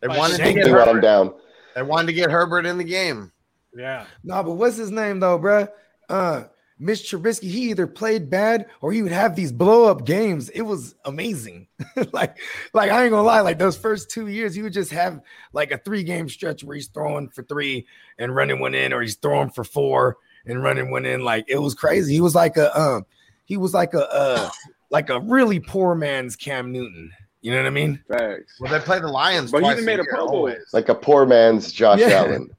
[0.00, 1.00] They wanted to get Herbert.
[1.02, 1.34] down.
[1.74, 3.30] They wanted to get Herbert in the game.
[3.76, 4.06] Yeah.
[4.24, 5.68] No, but what's his name though, bruh?
[6.08, 6.44] Uh,
[6.78, 10.50] Mitch Trubisky, he either played bad or he would have these blow up games.
[10.50, 11.68] It was amazing.
[12.12, 12.38] like,
[12.74, 15.20] like I ain't gonna lie, like those first two years, he would just have
[15.52, 17.86] like a three game stretch where he's throwing for three
[18.18, 21.24] and running one in, or he's throwing for four and running one in.
[21.24, 22.12] Like it was crazy.
[22.12, 23.06] He was like a um,
[23.46, 24.50] he was like a uh,
[24.90, 27.10] like a really poor man's Cam Newton.
[27.40, 28.02] You know what I mean?
[28.10, 28.60] Thanks.
[28.60, 30.52] Well, they play the Lions, but he even made a Pro Bowl.
[30.74, 32.08] Like a poor man's Josh yeah.
[32.08, 32.50] Allen.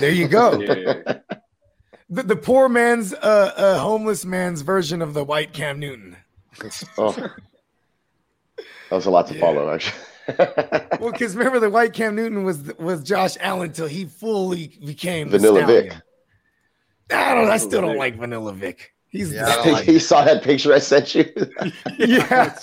[0.00, 0.60] There you go.
[0.60, 1.18] yeah
[2.10, 6.16] the, the poor man's uh, uh, homeless man's version of the white Cam Newton.
[6.98, 7.36] oh, that
[8.90, 9.40] was a lot to yeah.
[9.40, 9.98] follow, actually.
[11.00, 15.30] well, because remember the white Cam Newton was was Josh Allen until he fully became
[15.30, 15.94] Vanilla Vic.
[17.10, 17.48] I don't.
[17.48, 18.92] I still don't like Vanilla Vic.
[19.10, 21.24] He's yeah, he saw that picture I sent you.
[21.98, 22.54] yeah,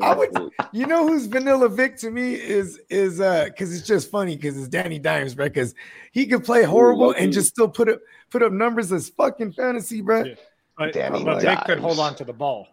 [0.00, 0.52] I would.
[0.72, 4.56] You know who's Vanilla Vic to me is is uh because it's just funny because
[4.56, 5.52] it's Danny Dimes, right?
[5.52, 5.74] Because
[6.12, 7.98] he could play horrible Ooh, and just still put up
[8.30, 10.24] put up numbers as fucking fantasy, bro.
[10.24, 10.34] Yeah.
[10.78, 12.68] But, Danny but Vic could hold on to the ball.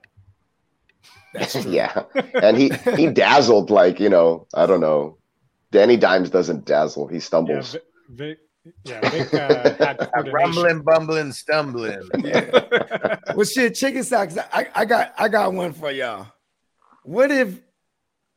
[1.66, 2.04] Yeah,
[2.36, 5.18] and he he dazzled like you know I don't know.
[5.72, 7.74] Danny Dimes doesn't dazzle; he stumbles.
[7.74, 8.40] Yeah, Vic,
[8.84, 12.02] yeah, Vic uh, had rumbling, bumbling, stumbling.
[12.20, 13.18] Yeah.
[13.36, 14.38] well, shit, chicken socks.
[14.38, 16.28] I, I got I got one for y'all.
[17.04, 17.60] What if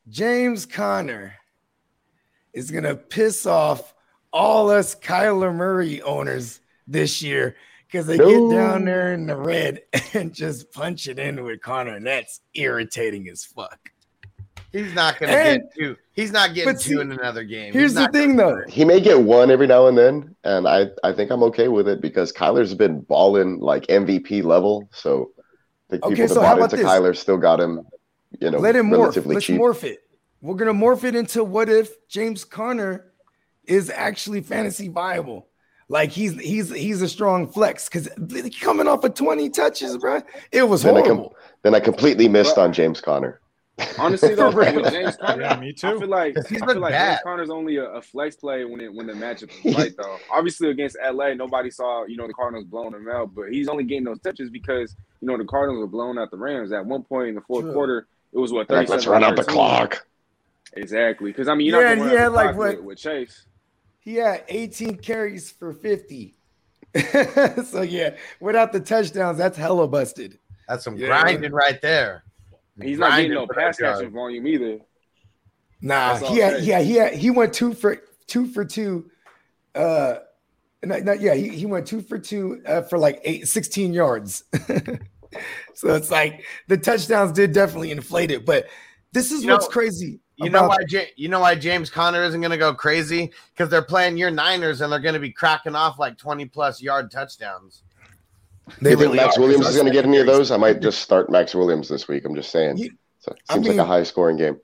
[0.09, 1.35] James Conner
[2.53, 3.93] is gonna piss off
[4.33, 7.55] all us Kyler Murray owners this year
[7.87, 8.49] because they no.
[8.49, 9.81] get down there in the red
[10.13, 13.91] and just punch it in with Conner, and that's irritating as fuck.
[14.71, 15.95] He's not going to get two.
[16.13, 17.73] He's not getting see, two in another game.
[17.73, 18.61] Here's the thing, though.
[18.67, 21.87] He may get one every now and then, and I, I think I'm okay with
[21.87, 24.87] it because Kyler's been balling like MVP level.
[24.91, 25.31] So
[25.89, 26.85] the okay, people so that bought into this?
[26.85, 27.85] Kyler still got him,
[28.39, 29.25] you know, let him morph.
[29.25, 29.59] Let's cheap.
[29.59, 29.99] morph it.
[30.41, 33.11] We're gonna morph it into what if James Conner
[33.65, 35.47] is actually fantasy viable.
[35.87, 38.09] Like he's he's he's a strong flex because
[38.59, 40.21] coming off of 20 touches, bro.
[40.51, 41.11] It was then horrible.
[41.11, 41.29] I com-
[41.61, 43.39] then I completely missed on James Conner.
[43.97, 45.87] Honestly, though, with James Conner, yeah, me too.
[45.87, 47.09] I feel like He's I feel like bad.
[47.09, 49.93] James Conner's only a, a, flex play when it when the matchup is right.
[49.97, 53.67] Though, obviously against LA, nobody saw you know the Cardinals blowing him out, but he's
[53.67, 56.85] only getting those touches because you know the Cardinals were blowing out the Rams at
[56.85, 58.07] one point in the fourth quarter.
[58.31, 60.05] It was what like, let's run out the clock.
[60.73, 63.45] Exactly, because I mean, you're yeah, not going to like what, with, with Chase.
[63.99, 66.35] He had 18 carries for 50.
[67.65, 70.37] so yeah, without the touchdowns, that's hella busted.
[70.67, 71.07] That's some yeah.
[71.07, 72.24] grinding right there.
[72.81, 74.79] He's not getting no pass catching volume either.
[75.81, 79.09] Nah, he had, yeah, he had, he went two for two for two.
[79.73, 80.15] Uh,
[80.83, 84.43] not, not, yeah, he, he went two for two uh, for like eight, 16 yards.
[85.73, 88.67] so it's like the touchdowns did definitely inflate it, but
[89.13, 90.19] this is you what's know, crazy.
[90.37, 90.77] You know why?
[91.15, 94.81] you know why James Conner isn't going to go crazy because they're playing your Niners
[94.81, 97.83] and they're going to be cracking off like twenty plus yard touchdowns.
[98.81, 100.51] They you really think Max are, Williams is going to get any of those?
[100.51, 102.25] I might just start Max Williams this week.
[102.25, 102.77] I'm just saying.
[102.77, 104.59] You, so it seems I mean, like a high scoring game.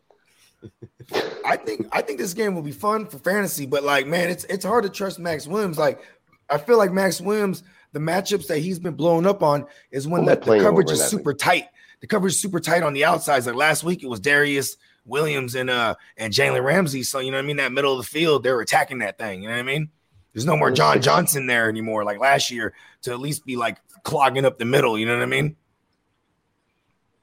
[1.46, 4.44] I think I think this game will be fun for fantasy, but like, man, it's
[4.46, 5.78] it's hard to trust Max Williams.
[5.78, 6.02] Like,
[6.50, 10.26] I feel like Max Williams, the matchups that he's been blowing up on is when
[10.26, 11.66] the, the coverage is super tight.
[12.02, 13.48] The coverage is super tight on the outsides.
[13.48, 17.04] Like last week, it was Darious Williams and uh and Jalen Ramsey.
[17.04, 17.58] So you know what I mean?
[17.58, 19.42] That middle of the field, they're attacking that thing.
[19.42, 19.90] You know what I mean?
[20.34, 23.78] There's no more John Johnson there anymore, like last year, to at least be like
[24.04, 24.98] clogging up the middle.
[24.98, 25.56] You know what I mean?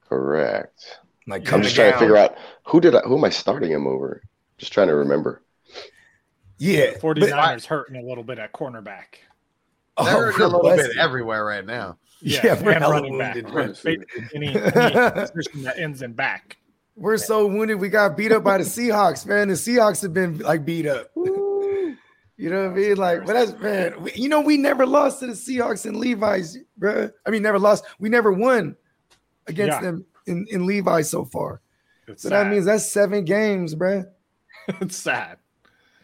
[0.07, 0.99] Correct.
[1.27, 3.85] Like I'm just trying to figure out who did I, who am I starting him
[3.87, 4.23] over?
[4.57, 5.43] Just trying to remember.
[6.57, 7.33] Yeah, 49ers
[7.65, 9.19] I, hurting a little bit at cornerback.
[9.95, 11.97] Oh, They're hurting a little bit everywhere right now.
[12.21, 13.37] Yeah, yeah and running back.
[13.37, 16.57] Any, any position that ends in back.
[16.95, 17.79] We're so wounded.
[17.79, 19.47] We got beat up by the Seahawks, man.
[19.47, 21.11] The Seahawks have been like beat up.
[22.39, 22.95] you know what I mean?
[22.95, 24.01] Like, but that's man.
[24.01, 27.09] We, you know, we never lost to the Seahawks and Levi's, bro.
[27.27, 27.83] I mean, never lost.
[27.99, 28.77] We never won
[29.47, 29.81] against yeah.
[29.81, 31.59] them in, in Levi's so far.
[32.07, 32.45] It's so sad.
[32.45, 34.05] that means that's seven games, bro.
[34.79, 35.37] it's sad.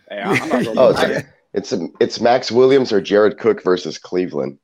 [0.10, 0.96] Hey, I'm not oh,
[1.54, 4.60] it's, it's it's Max Williams or Jared Cook versus Cleveland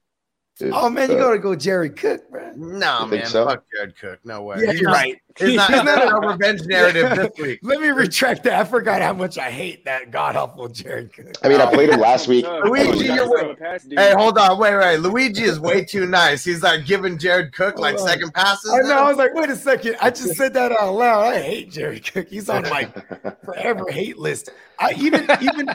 [0.72, 2.52] oh man, you uh, gotta go Jared Cook, bro.
[2.56, 3.46] No man, so?
[3.46, 4.20] fuck Jared Cook.
[4.24, 4.58] No way.
[4.64, 5.22] Yeah, you're right.
[5.40, 7.60] It's not, it's not a revenge narrative this week.
[7.64, 8.54] Let me retract that.
[8.60, 11.34] I forgot how much I hate that god awful Jared Cook.
[11.44, 12.46] I mean, I played him oh, last week.
[12.48, 13.56] Oh, Luigi, oh, you're
[13.98, 14.98] hey, hold on, wait, wait.
[14.98, 16.44] Luigi is way too nice.
[16.44, 18.72] He's like giving Jared Cook like second passes.
[18.72, 18.98] I know.
[18.98, 19.96] I was like, wait a second.
[20.02, 21.34] I just said that out loud.
[21.34, 22.28] I hate Jared Cook.
[22.28, 22.86] He's on my
[23.46, 24.50] forever hate list.
[24.80, 25.70] I even even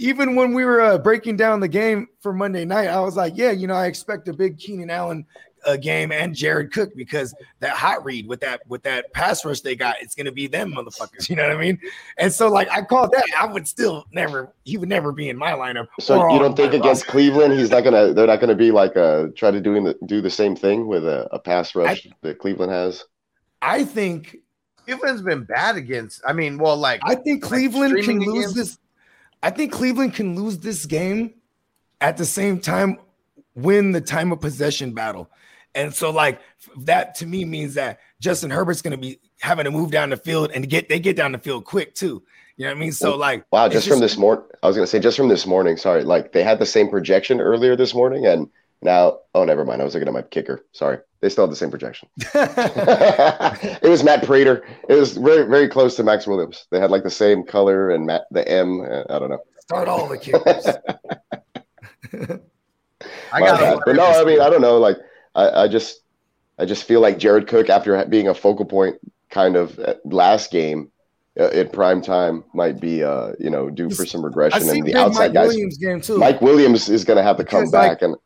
[0.00, 3.34] even when we were uh, breaking down the game for Monday night, I was like,
[3.36, 5.26] yeah, you know, I expect a big Keenan Allen
[5.66, 9.60] uh, game and Jared Cook because that hot read with that with that pass rush
[9.60, 11.28] they got, it's gonna be them motherfuckers.
[11.28, 11.78] You know what I mean?
[12.16, 15.36] And so like I called that, I would still never, he would never be in
[15.36, 15.88] my lineup.
[16.00, 17.10] So you don't think against roster.
[17.10, 20.22] Cleveland, he's not gonna, they're not gonna be like uh try to doing the do
[20.22, 23.04] the same thing with a, a pass rush I, that Cleveland has.
[23.60, 24.38] I think
[24.86, 26.22] Cleveland's been bad against.
[26.26, 28.56] I mean, well, like I think Cleveland like can lose against.
[28.56, 28.78] this.
[29.42, 31.34] I think Cleveland can lose this game
[32.00, 32.98] at the same time
[33.54, 35.30] win the time of possession battle.
[35.74, 36.40] And so, like
[36.78, 40.16] that to me means that Justin Herbert's going to be having to move down the
[40.16, 42.22] field and get they get down the field quick too.
[42.56, 42.92] You know what I mean?
[42.92, 45.28] So like, wow, just, just from this morning, I was going to say just from
[45.28, 45.76] this morning.
[45.76, 48.50] Sorry, like they had the same projection earlier this morning, and
[48.82, 49.80] now, oh, never mind.
[49.80, 50.64] I was looking at my kicker.
[50.72, 52.08] Sorry, they still have the same projection.
[52.18, 54.64] it was Matt Prater.
[54.88, 56.66] It was very, very close to Max Williams.
[56.70, 58.80] They had like the same color and Matt, the M.
[58.80, 59.42] Uh, don't know.
[59.60, 60.66] Start all the kickers.
[63.32, 64.78] I got but no, I mean, I don't know.
[64.78, 64.96] Like,
[65.34, 66.00] I, I just,
[66.58, 68.96] I just feel like Jared Cook, after being a focal point,
[69.30, 70.90] kind of last game
[71.38, 74.68] uh, in prime time, might be, uh, you know, due for some regression.
[74.68, 76.18] And the outside Mike guys, Williams game too.
[76.18, 78.16] Mike Williams is going to have to come because back like, and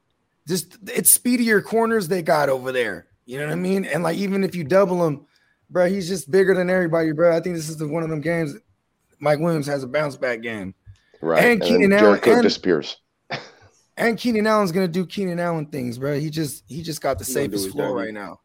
[0.47, 3.07] just it's speedier corners they got over there.
[3.27, 3.85] You know what I mean?
[3.85, 5.27] And like even if you double him,
[5.71, 7.37] bro, he's just bigger than everybody, bro.
[7.37, 8.55] I think this is the, one of them games.
[9.19, 10.75] Mike Williams has a bounce back game,
[11.21, 11.43] right?
[11.43, 12.97] And, and Keenan Allen and, disappears.
[13.97, 16.19] And Keenan Allen's gonna do Keenan Allen things, bro.
[16.19, 18.41] He just he just got the he safest floor right now.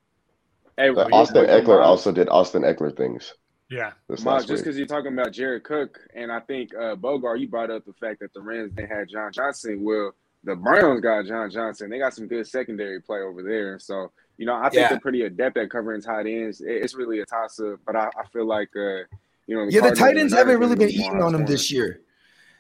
[0.78, 3.34] Hey, Austin Ekeler also did Austin Ekeler things.
[3.70, 3.92] Yeah,
[4.24, 7.70] Miles, just because you're talking about Jared Cook, and I think uh, Bogart, you brought
[7.70, 9.84] up the fact that the Rams they had John Johnson.
[9.84, 11.90] Well, the Browns got John Johnson.
[11.90, 13.80] They got some good secondary play over there.
[13.80, 14.90] So you know, I think yeah.
[14.90, 16.62] they're pretty adept at covering tight ends.
[16.66, 19.04] It's really a toss up, but I, I, feel like uh,
[19.48, 22.02] you know, the yeah, the tight ends haven't really been eating on them this year.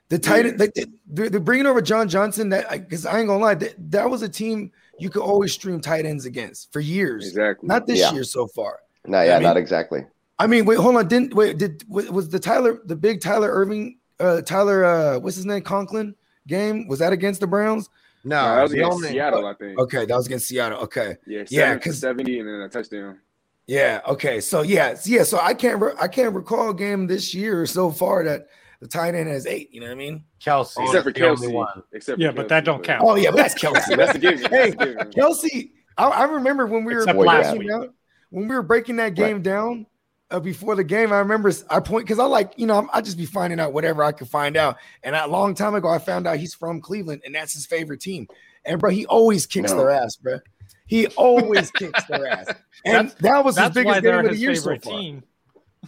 [0.09, 0.73] The tight end, like,
[1.07, 2.49] they're, they're bringing over John Johnson.
[2.49, 5.79] That because I ain't gonna lie, that, that was a team you could always stream
[5.79, 7.27] tight ends against for years.
[7.27, 7.67] Exactly.
[7.67, 8.11] Not this yeah.
[8.11, 8.79] year so far.
[9.05, 10.05] No, yeah, I mean, not exactly.
[10.37, 11.07] I mean, wait, hold on.
[11.07, 11.57] Didn't wait?
[11.57, 16.13] Did was the Tyler the big Tyler Irving, uh, Tyler, uh, what's his name, Conklin
[16.49, 16.87] game?
[16.87, 17.89] Was that against the Browns?
[18.23, 19.79] No, no that was against only, Seattle, I think.
[19.79, 20.79] Okay, that was against Seattle.
[20.79, 21.15] Okay.
[21.25, 23.19] Yeah, yeah, because seventy and then a touchdown.
[23.67, 24.01] Yeah.
[24.07, 24.41] Okay.
[24.41, 25.23] So yeah, yeah.
[25.23, 28.47] So I can't re- I can't recall a game this year so far that
[28.81, 29.73] the tight end has ate.
[29.73, 30.23] You know what I mean?
[30.43, 31.83] Kelce, except for Kelce.
[31.93, 33.03] Except yeah, for but that don't count.
[33.05, 33.95] Oh yeah, but that's Kelce.
[33.95, 34.37] that's the game.
[34.37, 35.71] Hey, Kelce.
[35.97, 37.69] I, I, remember when we were last week.
[37.69, 37.93] Out,
[38.29, 39.43] when we were breaking that game right.
[39.43, 39.85] down
[40.31, 41.11] uh, before the game.
[41.11, 44.03] I remember I point because I like you know I just be finding out whatever
[44.03, 44.77] I could find out.
[45.03, 48.01] And a long time ago, I found out he's from Cleveland and that's his favorite
[48.01, 48.27] team.
[48.65, 49.77] And bro, he always kicks no.
[49.77, 50.39] their ass, bro.
[50.87, 52.47] He always kicks their ass,
[52.85, 54.99] and that was his biggest game of the year so far.
[54.99, 55.23] Team.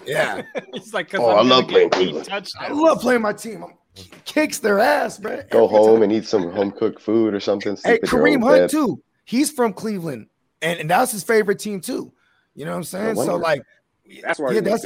[0.06, 2.30] Yeah, he's like, oh, I love playing Cleveland.
[2.32, 3.65] I love playing my team.
[4.25, 5.41] kicks their ass, bro.
[5.49, 6.04] Go home time.
[6.04, 7.77] and eat some home cooked food or something.
[7.84, 8.69] Hey, Kareem Hunt bed.
[8.69, 9.01] too.
[9.25, 10.27] He's from Cleveland,
[10.62, 12.13] and, and that's his favorite team too.
[12.56, 13.15] You know what I'm saying?
[13.15, 13.63] So like,
[14.24, 14.52] that's why.
[14.52, 14.86] Yeah, that's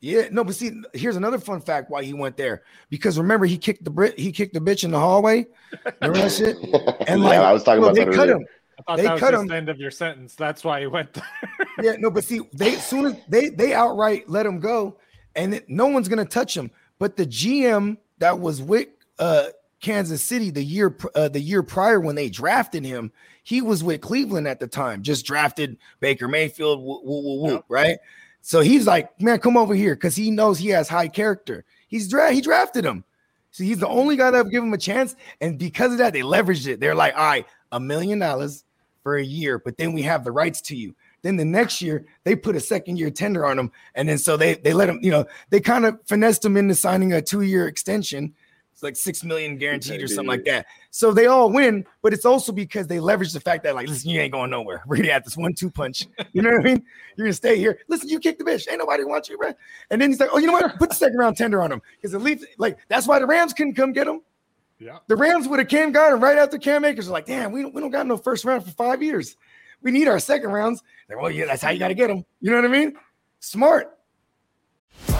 [0.00, 0.28] yeah.
[0.30, 2.62] No, but see, here's another fun fact why he went there.
[2.88, 5.46] Because remember, he kicked the Brit, he kicked the bitch in the hallway.
[6.00, 6.56] Remember that shit?
[7.08, 8.44] And like, yeah, I was talking well, about they cut him.
[8.78, 9.46] I thought they that was cut him.
[9.46, 10.34] the end of your sentence.
[10.34, 11.24] That's why he went there.
[11.82, 14.98] yeah, no, but see, they soon as they they outright let him go,
[15.34, 16.70] and it, no one's gonna touch him.
[16.98, 19.48] But the GM that was with uh,
[19.80, 24.00] Kansas City the year uh, the year prior when they drafted him, he was with
[24.00, 25.02] Cleveland at the time.
[25.02, 27.98] Just drafted Baker Mayfield, woo, woo, woo, woo, right?
[28.42, 31.64] So he's like, man, come over here because he knows he has high character.
[31.88, 33.04] He's dra- he drafted him.
[33.50, 36.12] So he's the only guy that have given him a chance, and because of that,
[36.12, 36.78] they leveraged it.
[36.78, 38.64] They're like, all right, a million dollars
[39.02, 40.94] for a year, but then we have the rights to you.
[41.22, 44.36] Then the next year they put a second year tender on him, and then so
[44.36, 47.42] they they let him, you know, they kind of finessed him into signing a two
[47.42, 48.34] year extension.
[48.80, 50.64] It's like six million guaranteed or something like that.
[50.90, 54.08] So they all win, but it's also because they leverage the fact that like, listen,
[54.08, 54.82] you ain't going nowhere.
[54.86, 56.06] We're gonna have this one two punch.
[56.32, 56.82] You know what I mean?
[57.16, 57.80] You're gonna stay here.
[57.88, 58.66] Listen, you kick the bitch.
[58.70, 59.52] Ain't nobody want you, bro.
[59.90, 60.78] And then he's like, oh, you know what?
[60.78, 63.52] Put the second round tender on him because at least like that's why the Rams
[63.52, 64.22] couldn't come get him.
[64.78, 64.96] Yeah.
[65.08, 67.08] The Rams would have came got him right after Cam Akers.
[67.08, 69.36] Are like, damn, we don't, we don't got no first round for five years.
[69.82, 70.82] We need our second rounds.
[71.10, 72.24] Like, well, yeah, that's how you got to get them.
[72.40, 72.94] You know what I mean?
[73.40, 73.98] Smart.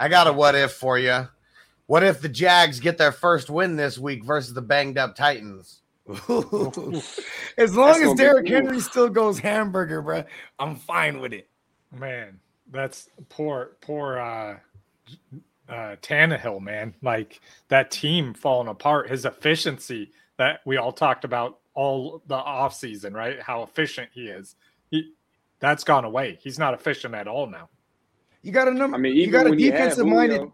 [0.00, 1.28] I got a what if for you.
[1.86, 5.82] What if the Jags get their first win this week versus the banged up Titans?
[6.08, 10.24] as long as Derrick Henry still goes hamburger, bro,
[10.58, 11.50] I'm fine with it.
[11.92, 12.40] Man,
[12.72, 14.56] that's poor, poor uh
[15.68, 16.94] uh Tannehill, man.
[17.02, 23.12] Like that team falling apart, his efficiency that we all talked about all the offseason,
[23.12, 23.40] right?
[23.42, 24.56] How efficient he is.
[24.90, 25.12] He
[25.58, 26.38] that's gone away.
[26.40, 27.68] He's not efficient at all now.
[28.42, 28.96] You got a number.
[28.96, 30.50] I mean, you got a defensive minded.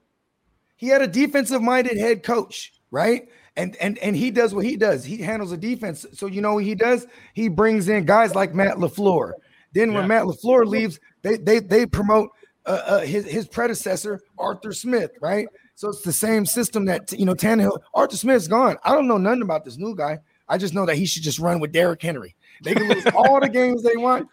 [0.77, 3.29] He had a defensive minded head coach, right?
[3.57, 5.05] And and and he does what he does.
[5.05, 6.05] He handles the defense.
[6.12, 7.07] So you know what he does?
[7.33, 9.33] He brings in guys like Matt LaFleur.
[9.72, 10.09] Then when yeah.
[10.09, 12.31] Matt LaFleur leaves, they they they promote
[12.66, 15.49] uh, uh, his his predecessor Arthur Smith, right?
[15.75, 17.79] So it's the same system that you know Tannehill.
[17.94, 18.77] Arthur Smith's gone.
[18.85, 20.18] I don't know nothing about this new guy.
[20.49, 22.35] I just know that he should just run with Derrick Henry.
[22.62, 24.29] They can lose all the games they want.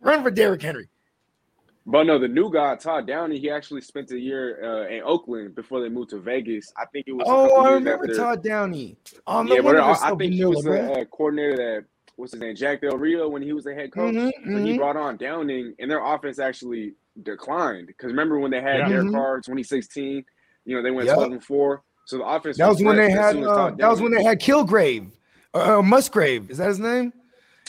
[0.00, 0.88] Run for Derrick Henry.
[1.90, 5.54] But no, the new guy, Todd Downing, he actually spent a year uh, in Oakland
[5.54, 6.70] before they moved to Vegas.
[6.76, 7.24] I think it was.
[7.26, 8.14] Oh, I remember after...
[8.14, 8.94] Todd Downing.
[9.26, 11.84] Um, yeah, but I, I, think he was a, a, coordinator that
[12.16, 14.14] what's his name, Jack Del Rio, when he was the head coach.
[14.14, 14.66] Mm-hmm, so mm-hmm.
[14.66, 17.86] he brought on Downing, and their offense actually declined.
[17.86, 18.88] Because remember when they had yeah.
[18.88, 19.14] Derek mm-hmm.
[19.14, 20.26] Carr 2016,
[20.66, 21.16] you know they went yep.
[21.16, 21.84] 12 and four.
[22.04, 22.58] So the offense.
[22.58, 23.34] That was, was when they had.
[23.38, 25.10] Uh, that was when they had Kilgrave,
[25.54, 26.50] uh, uh, Musgrave.
[26.50, 27.14] Is that his name?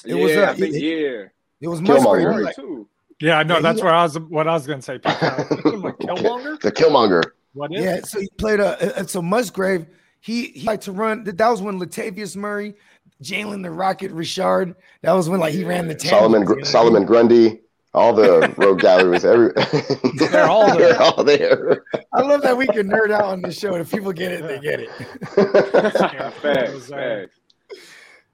[0.03, 0.35] It yeah, was.
[0.35, 1.25] Uh, think, it, yeah.
[1.61, 2.43] It was Musgrave.
[2.43, 2.85] Like, too.
[3.19, 4.17] Yeah, no, yeah, that's where I was.
[4.17, 4.99] What I was going to say.
[4.99, 6.59] Killmonger.
[6.61, 7.23] The Killmonger.
[7.53, 7.83] What is?
[7.83, 9.07] Yeah, so he played a.
[9.07, 9.87] so Musgrave.
[10.21, 11.23] He he liked to run.
[11.23, 12.75] That was when Latavius Murray,
[13.21, 14.75] Jalen the Rocket Richard.
[15.01, 15.99] That was when like he ran the.
[15.99, 16.63] Solomon you know?
[16.63, 17.61] Solomon Grundy.
[17.95, 19.51] All the rogue galleries, every
[20.19, 20.93] They're all there.
[20.93, 21.83] they're all there.
[22.13, 23.73] I love that we can nerd out on the show.
[23.75, 24.89] If people get it, they get it.
[25.35, 27.39] Yeah, Facts, those, uh, facts.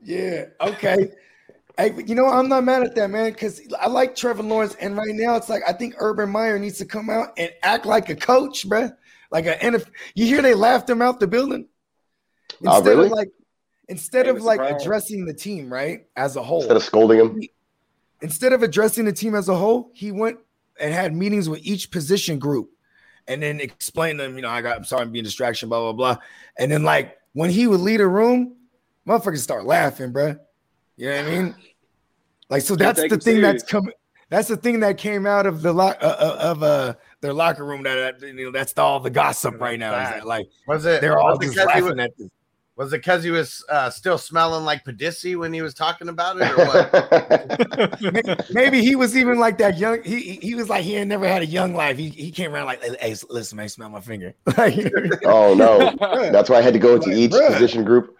[0.03, 0.45] Yeah.
[0.59, 1.09] Okay.
[1.77, 4.75] Hey, but you know, I'm not mad at that, man, because I like Trevor Lawrence,
[4.75, 7.85] and right now it's like I think Urban Meyer needs to come out and act
[7.85, 8.95] like a coach, bruh.
[9.31, 9.89] Like a NFL.
[10.13, 11.67] You hear they laughed him out the building
[12.65, 13.05] Oh, instead really?
[13.07, 13.31] of like
[13.89, 14.79] instead of like Brown.
[14.79, 16.59] addressing the team, right, as a whole.
[16.59, 17.41] Instead of scolding him,
[18.21, 20.37] instead of addressing the team as a whole, he went
[20.79, 22.69] and had meetings with each position group
[23.27, 25.93] and then explained them, you know, I got, I'm sorry, I'm being distraction, blah, blah,
[25.93, 26.17] blah.
[26.59, 28.55] And then, like, when he would lead a room,
[29.07, 30.39] motherfuckers start laughing, bruh.
[30.97, 31.55] You know what I mean?
[32.49, 33.93] Like, so that's the him thing that's coming.
[34.29, 37.63] That's the thing that came out of the lock uh, uh, of uh their locker
[37.65, 37.83] room.
[37.83, 39.99] That uh, you know, that's all the gossip right now.
[40.01, 41.01] Is that like Was it?
[41.01, 42.29] they're all was it just 'cause he laughing was, at this.
[42.75, 46.37] was it because he was uh, still smelling like Padissi when he was talking about
[46.39, 48.01] it, or what?
[48.01, 50.01] Maybe, maybe he was even like that young.
[50.03, 51.97] He he- he was like he had never had a young life.
[51.97, 54.33] He he came around like, hey, hey, listen, man, smell my finger.
[54.57, 54.91] Like,
[55.25, 55.93] oh no,
[56.31, 57.53] that's why I had to go into Like, each bruh.
[57.53, 58.17] position group.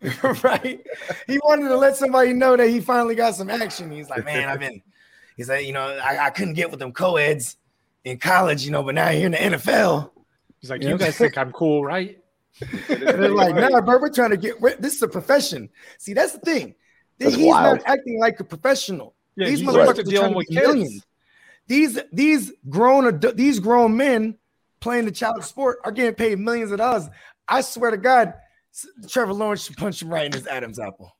[0.42, 0.80] right?
[1.26, 3.90] He wanted to let somebody know that he finally got some action.
[3.90, 4.82] He's like, man, I've been.
[5.36, 7.56] He's like, you know, I, I couldn't get with them co-eds
[8.04, 10.10] in college, you know, but now here in the NFL,
[10.60, 10.90] He's like, Yeah.
[10.90, 12.18] you guys think I'm cool, right?
[12.88, 14.60] they're like, nah, bro, we're trying to get.
[14.80, 15.68] This is a profession.
[15.98, 16.74] See, that's the thing.
[17.18, 17.78] That's He's wild.
[17.78, 19.14] not acting like a professional.
[19.36, 20.66] Yeah, These motherfuckers are dealing trying to with be kids.
[20.68, 21.06] millions.
[21.66, 24.36] These these grown these grown men
[24.80, 27.08] playing the child sport are getting paid millions of dollars.
[27.48, 28.34] I swear to God, S-
[29.08, 31.14] Trevor Lawrence should punch him right in his Adam's apple.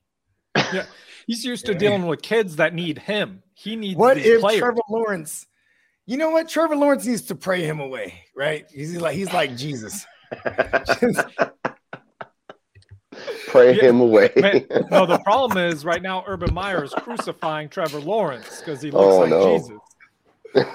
[0.72, 0.86] Yeah,
[1.26, 3.42] He's used to dealing with kids that need him.
[3.54, 4.58] He needs What if players.
[4.60, 5.46] Trevor Lawrence?
[6.06, 6.48] You know what?
[6.48, 8.64] Trevor Lawrence needs to pray him away, right?
[8.70, 10.06] He's like he's like Jesus.
[13.48, 13.84] Pray Yeah.
[13.84, 14.30] him away.
[14.36, 18.90] Man, no, the problem is right now Urban Meyer is crucifying Trevor Lawrence because he
[18.90, 19.58] looks Oh, like no.
[19.58, 19.78] Jesus.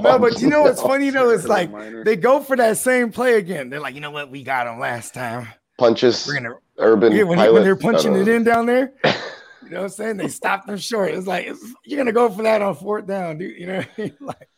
[0.00, 0.88] No, but you oh, know what's No.
[0.88, 1.30] funny though?
[1.30, 1.70] It's like
[2.04, 3.68] they go for that same play again.
[3.68, 4.30] They're like, you know what?
[4.30, 5.48] We got him last time.
[5.78, 7.52] Punches We're gonna urban yeah, when, pilot.
[7.54, 8.92] when they're punching No, no, it in down there.
[9.62, 10.16] You know what I'm saying?
[10.18, 11.10] They stopped them short.
[11.12, 13.58] It's like it's, you're gonna go for that on fourth down, dude.
[13.58, 14.12] You know, what I mean?
[14.20, 14.48] like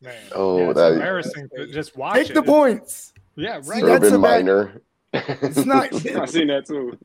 [0.00, 2.34] Man, Oh, yeah, it's that- embarrassing to just watch take it.
[2.34, 3.12] the points.
[3.34, 3.84] Yeah, See, right.
[3.84, 4.80] that's Urban a bad- minor.
[5.12, 5.92] It's not.
[6.16, 6.96] I've seen that too.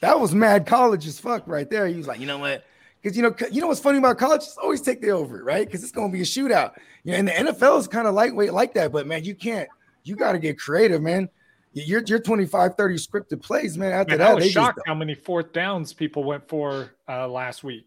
[0.00, 1.86] That was mad college as fuck right there.
[1.88, 2.64] He was like, you know what?
[3.02, 4.44] Because you know, you know what's funny about college?
[4.44, 5.66] It's always take the over, right?
[5.66, 6.72] Because it's gonna be a shootout.
[7.02, 9.68] You know, and the NFL is kind of lightweight like that, but man, you can't.
[10.04, 11.28] You got to get creative, man.
[11.74, 13.92] You're you're 25, 30 scripted plays, man.
[13.92, 14.86] After Man, I was they shocked just.
[14.86, 17.86] how many fourth downs people went for uh, last week.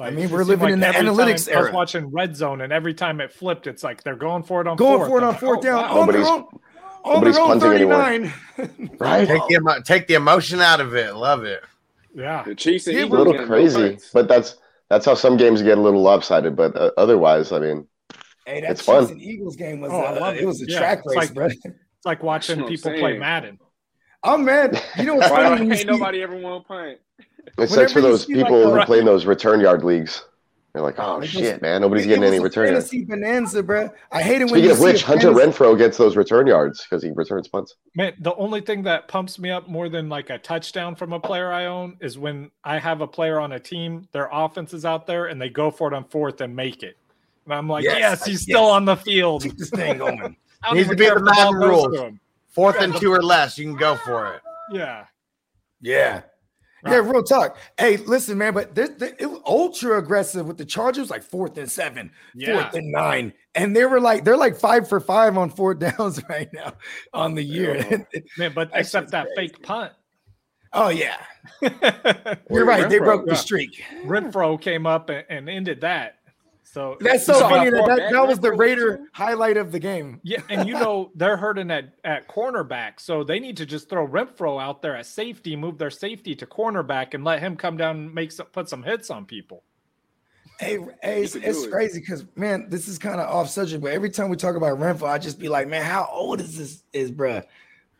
[0.00, 1.72] I mean, we're seemed living in the every analytics time I was era.
[1.72, 4.76] watching red zone, and every time it flipped, it's like they're going for it on
[4.76, 5.08] Going fourth.
[5.10, 5.90] for it on like, fourth oh, down wow.
[5.90, 8.04] on Nobody's- on nobody's their own punting anymore.
[8.58, 8.90] 39.
[8.98, 9.26] Right?
[9.28, 11.14] take the emo- take the emotion out of it.
[11.16, 11.62] Love it.
[12.14, 14.56] Yeah, The Chiefs and Yeah, a little crazy, but that's
[14.88, 16.56] that's how some games get a little lopsided.
[16.56, 17.86] But uh, otherwise, I mean,
[18.46, 19.10] Hey, that It's Chiefs fun.
[19.12, 20.46] and Eagles game was Oh, I uh, love it it.
[20.46, 21.48] was a Yeah, track race, like- bro.
[22.00, 23.18] It's like watching That's what I'm people play.
[23.18, 23.58] Madden.
[24.24, 24.82] I'm mad.
[24.96, 25.66] You know what's Why funny?
[25.70, 26.98] ain't see- nobody ever won a punt?
[27.58, 30.24] it sucks for those see, like, people a- who play in those return yard leagues.
[30.72, 32.88] They're like, oh Like those- shit, man, nobody's getting any was a return yards.
[32.90, 33.90] fantasy bonanza, bro.
[34.12, 37.02] I hate it when Speaking of which, Hunter fantasy- Renfrow gets those return yards because
[37.02, 37.74] he returns punts.
[37.94, 41.20] Man, the only thing that pumps me up more than like a touchdown from a
[41.20, 44.86] player I own is when I have a player on a team, their offense is
[44.86, 46.96] out there and they go for it on fourth and make it.
[47.44, 48.56] And I'm like, Yes, yes, he's yes.
[48.56, 49.42] still on the field.
[49.42, 50.34] Keep this thing going.
[50.62, 51.96] I Needs to be the if Madden rules.
[52.48, 54.42] Fourth and two or less, you can go for it.
[54.72, 55.06] Yeah.
[55.80, 56.22] Yeah.
[56.86, 57.58] Yeah, real talk.
[57.78, 61.58] Hey, listen, man, but this, this- it was ultra aggressive with the Chargers, like fourth
[61.58, 62.62] and seven, Yeah.
[62.62, 66.22] fourth and nine, and they were like they're like five for five on fourth downs
[66.30, 66.72] right now
[67.12, 68.06] on the year.
[68.38, 69.52] Man, but That except that crazy.
[69.52, 69.92] fake punt.
[70.72, 71.18] oh yeah,
[72.50, 72.88] you're right.
[72.88, 73.36] They broke the yeah.
[73.36, 73.84] streak.
[74.62, 76.19] came up and, and ended that.
[76.72, 80.20] So That's so funny that that, that was the Raider was, highlight of the game.
[80.22, 84.06] Yeah, and you know they're hurting at at cornerback, so they need to just throw
[84.06, 87.96] Renfrow out there at safety, move their safety to cornerback, and let him come down
[87.96, 89.64] and make some put some hits on people.
[90.60, 91.72] Hey, hey it's, it's it.
[91.72, 94.78] crazy because man, this is kind of off subject, but every time we talk about
[94.78, 96.84] Renfrow, I just be like, man, how old is this?
[96.92, 97.42] Is bruh?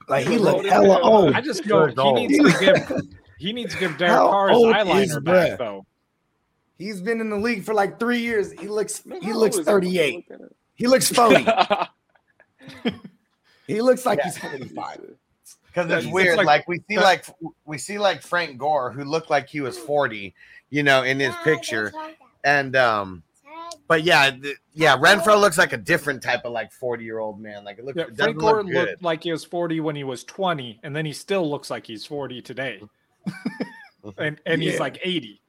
[0.08, 1.34] Like he He's look old as hella old.
[1.34, 3.02] I just know Good he needs to give
[3.40, 5.24] he needs to give Derek Carr his old is eyeliner bruh?
[5.24, 5.86] back though.
[6.80, 8.52] He's been in the league for like three years.
[8.52, 10.26] He looks Man, he looks old is 38.
[10.76, 11.46] He looks 40.
[13.66, 15.00] He looks like he's 45.
[15.72, 16.36] Because it's it's weird.
[16.38, 17.24] like- Like, we see like
[17.64, 20.34] we see like Frank Gore, who looked like he was 40,
[20.70, 21.92] you know, in his picture.
[22.42, 23.22] And um,
[23.86, 27.38] but yeah, th- yeah, Renfrow looks like a different type of like 40 year old
[27.40, 27.62] man.
[27.64, 28.88] Like it looks Yeah, it Frank doesn't Gore look good.
[28.88, 31.86] looked like he was 40 when he was 20, and then he still looks like
[31.86, 32.82] he's 40 today.
[34.18, 34.70] and and Yeah.
[34.72, 35.39] he's like 80.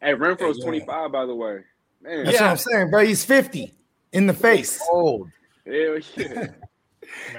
[0.00, 1.60] Hey, Renfrow's 25, by the way.
[2.02, 2.24] Man.
[2.24, 2.42] That's yeah.
[2.42, 3.04] what I'm saying, bro.
[3.04, 3.72] He's 50
[4.12, 4.80] in the face.
[4.90, 5.30] Old.
[5.66, 6.46] Hell yeah.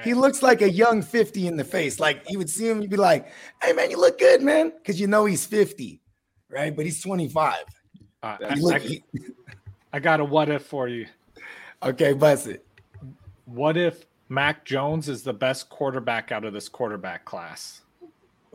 [0.04, 2.00] he looks like a young 50 in the face.
[2.00, 3.28] Like you would see him, you'd be like,
[3.62, 4.72] hey man, you look good, man.
[4.78, 6.02] Because you know he's 50,
[6.50, 6.76] right?
[6.76, 7.56] But he's 25.
[8.24, 9.04] Uh, I, look, I, he,
[9.94, 11.08] I, got a what if for you.
[11.84, 12.66] Okay, bust it.
[13.46, 17.82] What if Mac Jones is the best quarterback out of this quarterback class?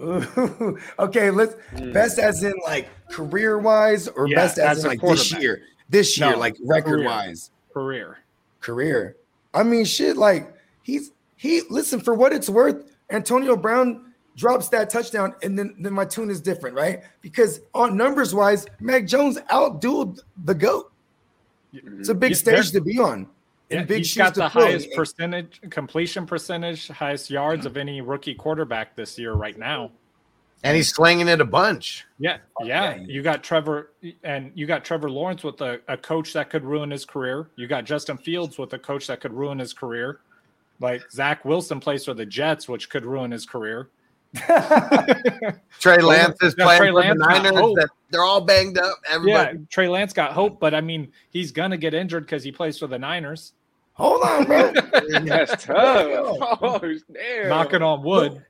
[0.98, 1.92] okay, let's mm.
[1.92, 5.62] best as in like career wise or yeah, best as, as in like this year.
[5.88, 7.50] This year, no, like record wise.
[7.72, 8.18] Career.
[8.61, 9.16] Career.
[9.55, 12.90] I mean, shit, like he's he listen for what it's worth.
[13.11, 17.03] Antonio Brown drops that touchdown, and then then my tune is different, right?
[17.20, 20.92] Because on numbers wise, Mac Jones outdueled the goat.
[21.72, 23.28] It's a big stage to be on.
[23.72, 28.96] Yeah, big he's got the highest percentage completion percentage, highest yards of any rookie quarterback
[28.96, 29.90] this year right now.
[30.64, 32.06] And he's slinging it a bunch.
[32.18, 32.94] Yeah, oh, yeah.
[32.94, 33.90] You got Trevor,
[34.22, 37.48] and you got Trevor Lawrence with a, a coach that could ruin his career.
[37.56, 40.20] You got Justin Fields with a coach that could ruin his career.
[40.78, 43.88] Like Zach Wilson plays for the Jets, which could ruin his career.
[44.34, 47.86] Trey Lance is playing Trey for Lance the Niners.
[48.10, 48.98] They're all banged up.
[49.08, 49.58] Everybody.
[49.58, 52.78] Yeah, Trey Lance got hope, but I mean, he's gonna get injured because he plays
[52.78, 53.52] for the Niners.
[53.95, 54.72] Hold on, bro.
[55.24, 56.38] That's tough.
[56.62, 56.80] Oh,
[57.12, 57.49] damn.
[57.49, 58.43] Knocking on wood.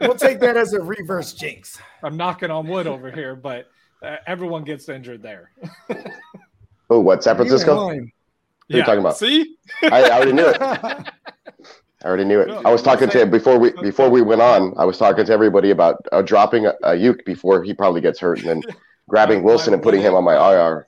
[0.00, 1.78] We'll, take that as a reverse jinx.
[2.02, 3.68] I'm knocking on wood over here, but
[4.02, 5.50] uh, everyone gets injured there.
[6.90, 7.22] oh, what?
[7.22, 7.86] San Francisco?
[7.86, 8.76] What yeah.
[8.76, 9.18] are you talking about?
[9.18, 10.56] See, I, I already knew it.
[10.62, 12.50] I already knew it.
[12.50, 14.74] I was talking to him before we before we went on.
[14.76, 18.40] I was talking to everybody about uh, dropping a, Aiyuk before he probably gets hurt,
[18.40, 18.62] and then
[19.08, 20.86] grabbing Wilson and putting him on my IR.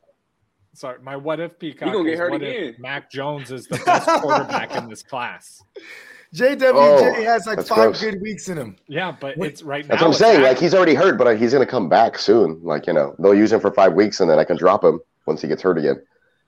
[0.79, 1.89] Sorry, my what if peacock?
[1.89, 2.76] You gonna get hurt again?
[2.79, 5.61] Mac Jones is the best quarterback in this class.
[6.37, 8.01] JWJ oh, has like five gross.
[8.01, 8.76] good weeks in him.
[8.87, 10.09] Yeah, but it's right that's now.
[10.09, 10.43] That's what I'm saying.
[10.45, 12.61] Like he's already hurt, but he's gonna come back soon.
[12.62, 15.01] Like you know, they'll use him for five weeks, and then I can drop him
[15.26, 16.01] once he gets hurt again.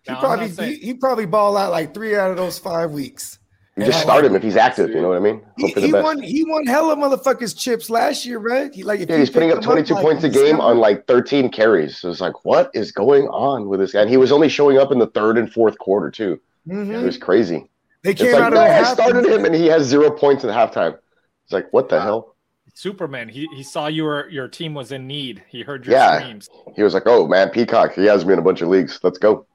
[0.03, 3.40] He probably he, he probably ball out like three out of those five weeks.
[3.81, 4.91] You just start him if he's active.
[4.91, 5.43] You know what I mean?
[5.57, 6.21] He, he won.
[6.21, 8.73] He won hella motherfuckers chips last year, right?
[8.75, 11.51] He like yeah, he's putting up twenty two points like, a game on like thirteen
[11.51, 11.99] carries.
[11.99, 14.03] So it's like, what is going on with this guy?
[14.03, 16.41] And he was only showing up in the third and fourth quarter too.
[16.69, 16.95] Mm-hmm.
[16.95, 17.69] It was crazy.
[18.03, 20.99] They came like, out no, I started him and he has zero points at halftime.
[21.45, 22.03] It's like, what the wow.
[22.03, 22.37] hell?
[22.75, 23.29] Superman.
[23.29, 25.43] He he saw your your team was in need.
[25.49, 26.19] He heard your yeah.
[26.19, 26.49] screams.
[26.77, 27.95] He was like, "Oh man, Peacock.
[27.95, 29.01] He has me in a bunch of leagues.
[29.03, 29.47] Let's go."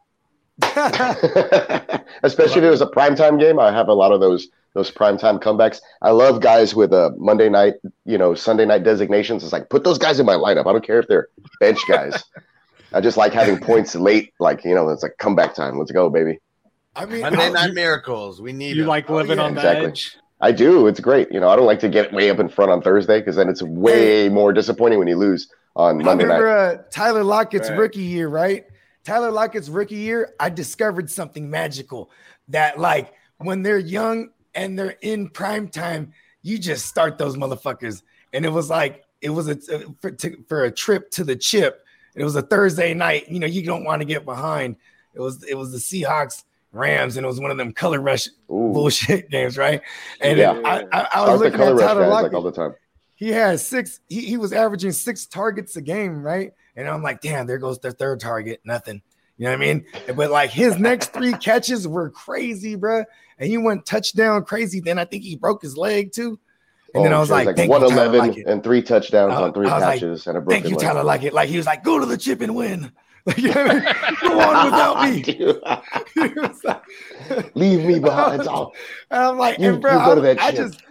[2.24, 3.60] Especially if it was a primetime game.
[3.60, 5.80] I have a lot of those those primetime comebacks.
[6.02, 7.76] I love guys with a Monday night,
[8.06, 9.44] you know, Sunday night designations.
[9.44, 10.68] It's like put those guys in my lineup.
[10.68, 11.30] I don't care if they're
[11.60, 12.24] bench guys.
[12.94, 15.78] I just like having points late, like you know, it's like comeback time.
[15.78, 16.40] Let's go, baby.
[16.96, 18.42] I mean, Monday night miracles.
[18.42, 18.76] We need.
[18.76, 18.90] You them.
[18.90, 19.48] like living oh, yeah.
[19.48, 19.88] on exactly.
[19.88, 20.18] edge.
[20.42, 20.88] I do.
[20.88, 21.32] It's great.
[21.32, 23.50] You know, I don't like to get way up in front on Thursday because then
[23.50, 26.80] it's way more disappointing when you lose on Monday remember, night.
[26.80, 27.80] Uh, Tyler Lockett's right.
[27.80, 28.66] rookie year, right?
[29.06, 32.12] Tyler Lockett's rookie year, I discovered something magical
[32.50, 38.02] that, like, when they're young and they're in prime time, you just start those motherfuckers.
[38.34, 39.56] And it was like it was a
[40.02, 41.86] for, to, for a trip to the chip.
[42.16, 43.30] It was a Thursday night.
[43.30, 44.76] You know, you don't want to get behind.
[45.14, 48.28] It was it was the Seahawks Rams, and it was one of them color rush
[48.50, 48.72] Ooh.
[48.74, 49.82] bullshit games, right?
[50.22, 50.60] And yeah.
[50.64, 52.76] I, I, I was looking at Tyler Lockett like all the time.
[53.16, 54.02] He had six.
[54.10, 56.54] He, he was averaging six targets a game, right?
[56.76, 59.02] And I'm like, damn, there goes their third target, nothing.
[59.38, 59.86] You know what I mean?
[60.16, 63.04] But like his next three catches were crazy, bro.
[63.38, 64.80] And he went touchdown crazy.
[64.80, 66.40] Then I think he broke his leg too.
[66.94, 70.28] And oh, then I was like, like 111 and three touchdowns on three catches like,
[70.28, 71.04] and a broken Thank you, Tyler.
[71.04, 71.34] Like it.
[71.34, 72.92] Like he was like, go to the chip and win.
[73.28, 73.66] Like, you know
[74.22, 75.24] Go on without me.
[77.56, 78.42] Leave me behind.
[78.42, 78.70] And
[79.10, 80.84] I'm like, you, and bro, I, I just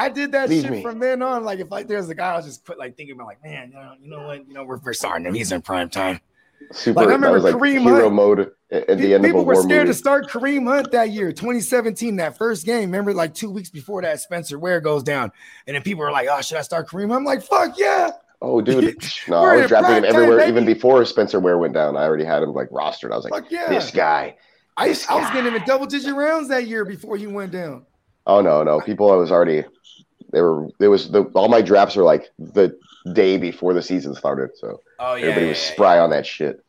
[0.00, 0.82] I did that Leave shit me.
[0.82, 1.44] from then on.
[1.44, 3.68] Like if like there's a guy, I was just put like thinking about like, man,
[3.68, 5.34] you know, you know what, you know, we're, we're starting him.
[5.34, 6.20] He's in prime time.
[6.72, 7.00] Super.
[7.00, 8.14] Like, I remember like Kareem hero Hunt.
[8.14, 8.40] mode
[8.70, 9.86] at the People end of a were scared movie.
[9.88, 12.90] to start Kareem Hunt that year, 2017, that first game.
[12.90, 15.32] Remember, like two weeks before that, Spencer Ware goes down,
[15.66, 18.10] and then people were like, "Oh, should I start Kareem?" I'm like, "Fuck yeah!"
[18.42, 18.96] Oh, dude,
[19.28, 20.48] no, I was drafting him everywhere.
[20.48, 23.12] Even before Spencer Ware went down, I already had him like rostered.
[23.12, 23.68] I was like, Fuck yeah.
[23.68, 24.36] "This guy."
[24.76, 24.94] I, guy.
[25.10, 27.84] I was getting him in double digit rounds that year before he went down.
[28.26, 29.64] Oh no, no, people I was already.
[30.32, 30.68] They were.
[30.78, 32.78] There was the all my drafts were like the
[33.12, 36.02] day before the season started, so oh, yeah, everybody was yeah, spry yeah.
[36.02, 36.64] on that shit.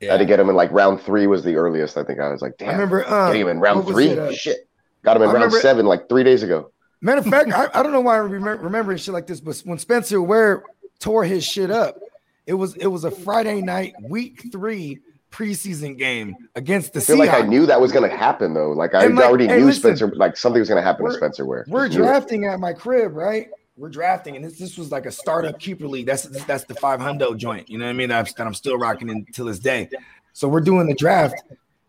[0.00, 0.10] Yeah.
[0.10, 1.96] I had to get him in like round three was the earliest.
[1.96, 2.68] I think I was like, damn.
[2.68, 4.16] I remember uh, getting him in round three.
[4.16, 4.68] Uh, Shit,
[5.02, 6.70] got him in I round remember, seven like three days ago.
[7.00, 9.58] Matter of fact, I, I don't know why I remember remembering shit like this, but
[9.64, 10.62] when Spencer Ware
[11.00, 11.98] tore his shit up,
[12.46, 15.00] it was it was a Friday night, week three
[15.30, 17.00] preseason game against the.
[17.00, 17.18] I feel Seahawks.
[17.18, 18.70] like I knew that was going to happen though.
[18.70, 21.12] Like I like, already hey, knew listen, Spencer, like something was going to happen to
[21.12, 21.64] Spencer Ware.
[21.68, 23.48] We're drafting at my crib, right?
[23.78, 26.06] we're drafting, and this this was like a startup keeper league.
[26.06, 27.70] That's that's the five hundo joint.
[27.70, 28.08] You know what I mean?
[28.08, 29.88] That I'm, that I'm still rocking until this day.
[30.32, 31.42] So we're doing the draft,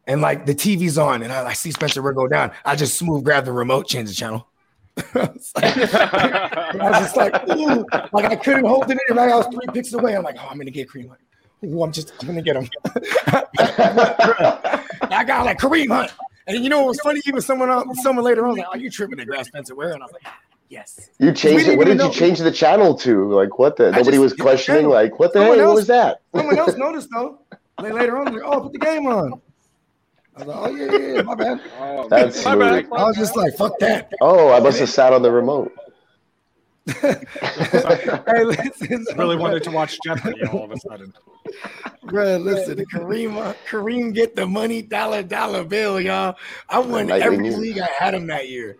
[0.08, 2.52] and like the TV's on, and I, I see Spencer Ware go down.
[2.64, 4.48] I just smooth grab the remote, change the channel.
[4.98, 5.64] I, was like,
[5.96, 9.16] I was just like, ooh, like I couldn't hold it in.
[9.16, 10.16] Like I was three picks away.
[10.16, 11.20] I'm like, oh, I'm gonna get Kareem Hunt.
[11.66, 12.70] Ooh, I'm just, I'm gonna get him.
[15.12, 16.12] I got like Kareem Hunt,
[16.48, 17.22] and you know what was funny?
[17.26, 19.92] Even someone, else, someone later on was like, "Are you tripping to grass Spencer Ware?"
[19.92, 20.38] And I was like, ah,
[20.70, 21.10] Yes.
[21.18, 21.78] You changed it.
[21.78, 22.08] What did know.
[22.08, 23.34] you change the channel to?
[23.34, 23.92] Like what the?
[23.92, 24.88] Nobody just, was questioning.
[24.88, 25.58] Like what the hell?
[25.58, 26.22] What was that?
[26.34, 27.40] Someone else noticed though.
[27.82, 29.42] Later on, like, oh, put the game on.
[30.36, 31.62] I was like, oh yeah, yeah, my bad.
[31.80, 32.86] Oh, That's my bad.
[32.92, 34.12] I was just like, fuck that.
[34.22, 35.74] Oh, I must have sat on the remote.
[37.02, 39.06] hey, listen.
[39.18, 41.14] Really wanted to watch Jeopardy all of a sudden.
[42.04, 46.36] Bro, listen, Kareem, Kareem get the money dollar dollar bill, y'all.
[46.70, 48.78] I won every league I had him that year.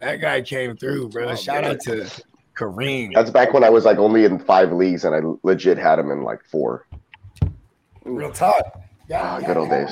[0.00, 1.28] That guy came through, bro.
[1.28, 1.72] Oh, Shout man.
[1.72, 2.10] out to
[2.56, 3.12] Kareem.
[3.14, 6.10] That's back when I was like only in five leagues and I legit had him
[6.10, 6.86] in like four.
[8.04, 8.80] Real talk.
[9.08, 9.90] Yeah, ah, good old days.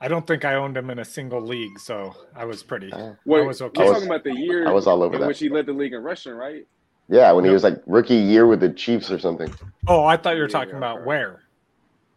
[0.00, 2.90] I don't think I owned him in a single league, so I was pretty.
[2.92, 3.84] Uh, Wait, I was okay.
[3.84, 5.26] You're talking about the year I was all over in that.
[5.26, 6.66] which he led the league in rushing, right?
[7.08, 9.52] Yeah, when he was like rookie year with the Chiefs or something.
[9.86, 11.42] Oh, I thought you were talking about where.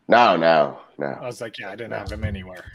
[0.08, 1.08] No, no, no.
[1.08, 1.98] I was like, yeah, I didn't no.
[1.98, 2.72] have him anywhere.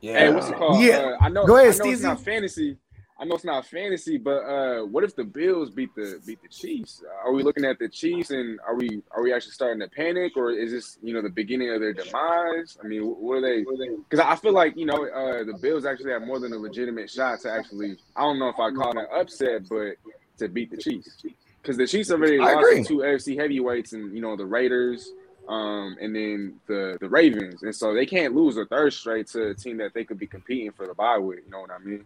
[0.00, 0.18] Yeah.
[0.18, 0.80] Hey, what's it called?
[0.80, 0.98] Yeah.
[0.98, 1.46] Uh, I know.
[1.46, 2.78] Go ahead, I know it's not fantasy.
[3.18, 6.48] I know it's not fantasy, but uh, what if the Bills beat the beat the
[6.48, 7.02] Chiefs?
[7.24, 10.36] Are we looking at the Chiefs and are we are we actually starting to panic,
[10.36, 12.76] or is this you know the beginning of their demise?
[12.82, 13.64] I mean, what are they?
[14.08, 17.08] Because I feel like you know uh, the Bills actually have more than a legitimate
[17.08, 17.96] shot to actually.
[18.16, 19.94] I don't know if I call it an upset, but
[20.38, 21.22] to beat the Chiefs
[21.62, 22.84] because the Chiefs already I lost agree.
[22.84, 25.12] two AFC heavyweights and you know the Raiders
[25.48, 29.50] um, and then the the Ravens, and so they can't lose a third straight to
[29.50, 31.40] a team that they could be competing for the bye with.
[31.44, 32.04] You know what I mean?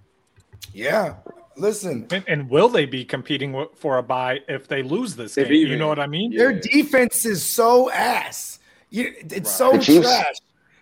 [0.73, 1.15] Yeah.
[1.57, 5.47] Listen, and, and will they be competing for a bye if they lose this game?
[5.47, 6.37] Even, you know what I mean?
[6.37, 8.61] Their defense is so ass.
[8.91, 9.83] You, it's right.
[9.83, 10.37] so trash.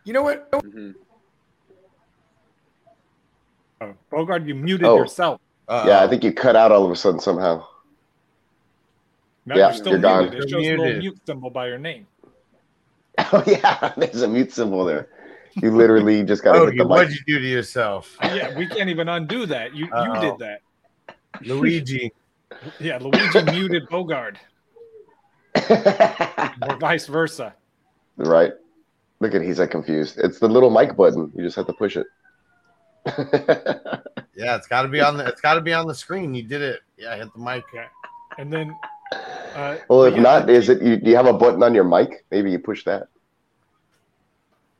[0.04, 0.50] You know what?
[0.52, 0.90] Mm-hmm.
[3.80, 4.96] Oh, Bogard, you muted oh.
[4.96, 5.40] yourself.
[5.68, 7.66] Uh, yeah, I think you cut out all of a sudden somehow.
[9.46, 10.32] No, yeah, you're still you're muted.
[10.32, 10.42] Gone.
[10.42, 12.06] It shows a little mute symbol by your name.
[13.32, 15.08] Oh yeah, there's a mute symbol there.
[15.62, 16.90] You literally just got to oh, hit the mic.
[16.90, 18.16] What'd you do to yourself?
[18.22, 19.74] Yeah, we can't even undo that.
[19.74, 20.14] You Uh-oh.
[20.14, 20.61] you did that.
[21.42, 22.12] Luigi.
[22.78, 24.36] yeah, Luigi muted Bogard.
[26.68, 27.54] or vice versa.
[28.16, 28.52] Right.
[29.20, 30.18] Look at he's like confused.
[30.18, 31.32] It's the little mic button.
[31.34, 32.07] You just have to push it.
[34.34, 35.26] yeah, it's got to be on the.
[35.26, 36.34] It's got to be on the screen.
[36.34, 36.80] You did it.
[36.98, 37.64] Yeah, I hit the mic.
[37.72, 37.86] Yeah.
[38.36, 38.76] And then
[39.54, 40.96] uh, well, if not, is it you?
[40.96, 42.24] Do you have a button on your mic?
[42.30, 43.09] Maybe you push that.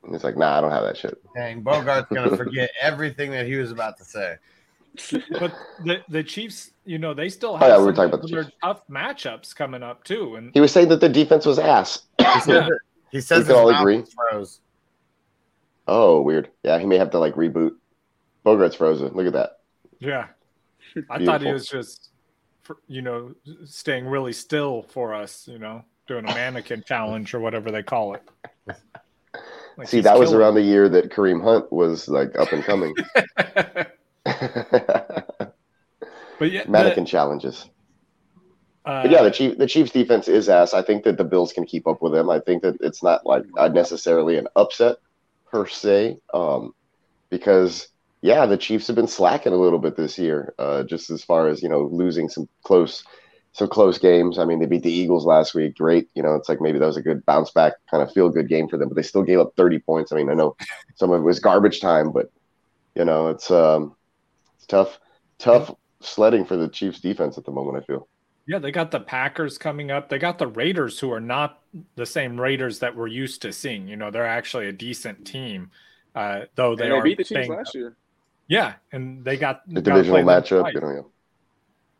[0.07, 1.21] And it's like, nah, I don't have that shit.
[1.35, 4.37] Dang, Bogart's gonna forget everything that he was about to say.
[5.39, 5.53] but
[5.83, 8.21] the the Chiefs, you know, they still oh, have oh, yeah, we were talking about
[8.21, 10.35] the tough matchups coming up too.
[10.35, 12.03] And he was saying that the defense was ass.
[12.19, 12.67] yeah.
[13.11, 14.03] He says we all agree.
[14.15, 14.59] Froze.
[15.87, 16.49] Oh, weird.
[16.63, 17.75] Yeah, he may have to like reboot.
[18.45, 19.13] Bogart's frozen.
[19.13, 19.59] Look at that.
[19.99, 20.27] Yeah,
[21.09, 22.07] I thought he was just
[22.87, 23.33] you know,
[23.65, 28.15] staying really still for us, you know, doing a mannequin challenge or whatever they call
[28.15, 28.23] it.
[29.77, 32.95] Like See, that was around the year that Kareem Hunt was like up and coming.
[33.35, 33.93] but
[36.41, 37.69] yeah, mannequin the, challenges.
[38.83, 40.73] Uh, but yeah, the chief the Chiefs defense is ass.
[40.73, 42.29] I think that the Bills can keep up with them.
[42.29, 44.97] I think that it's not like necessarily an upset
[45.51, 46.73] per se, um,
[47.29, 47.89] because
[48.21, 51.47] yeah, the Chiefs have been slacking a little bit this year, uh, just as far
[51.47, 53.03] as you know, losing some close,
[53.57, 54.37] some close games.
[54.37, 55.77] I mean, they beat the Eagles last week.
[55.77, 58.29] Great, you know, it's like maybe that was a good bounce back, kind of feel
[58.29, 58.87] good game for them.
[58.87, 60.11] But they still gave up 30 points.
[60.11, 60.55] I mean, I know
[60.93, 62.31] some of it was garbage time, but
[62.93, 63.95] you know, it's um,
[64.57, 64.99] it's tough,
[65.39, 67.83] tough sledding for the Chiefs defense at the moment.
[67.83, 68.07] I feel.
[68.47, 70.07] Yeah, they got the Packers coming up.
[70.07, 71.59] They got the Raiders, who are not
[71.95, 73.87] the same Raiders that we're used to seeing.
[73.87, 75.71] You know, they're actually a decent team,
[76.13, 77.97] uh, though they, they are beat the Chiefs last year.
[78.47, 80.71] Yeah, and they got the divisional matchup.
[80.73, 81.11] You know,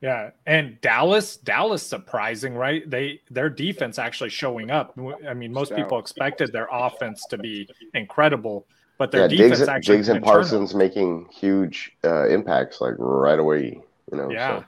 [0.02, 2.88] yeah, and Dallas, Dallas, surprising, right?
[2.88, 4.98] They their defense actually showing up.
[5.28, 8.68] I mean, most people expected their offense to be incredible,
[9.00, 13.40] but their yeah, defense Diggs, actually Diggs and Parsons making huge uh, impacts like right
[13.40, 13.82] away.
[14.12, 14.60] You know, yeah.
[14.60, 14.66] So,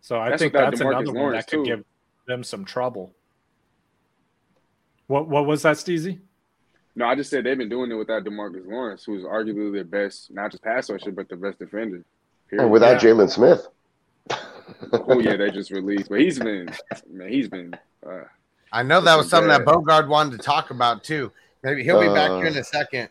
[0.00, 1.64] so I that's think that's another Lawrence one that could too.
[1.64, 1.84] give
[2.26, 3.12] them some trouble.
[5.08, 6.20] What what was that, Steezy?
[6.96, 10.32] No, I just said they've been doing it without Demarcus Lawrence, who's arguably their best,
[10.32, 12.02] not just pass rusher, but the best defender.
[12.48, 12.64] Period.
[12.64, 13.10] And without yeah.
[13.10, 13.68] Jaylon Smith.
[14.92, 16.70] Oh yeah, they just released, but he's been,
[17.10, 17.74] man, he's been.
[18.06, 18.24] Uh,
[18.72, 19.66] I know that was something bad.
[19.66, 21.32] that Bogard wanted to talk about too.
[21.62, 23.08] Maybe he'll be uh, back here in a second.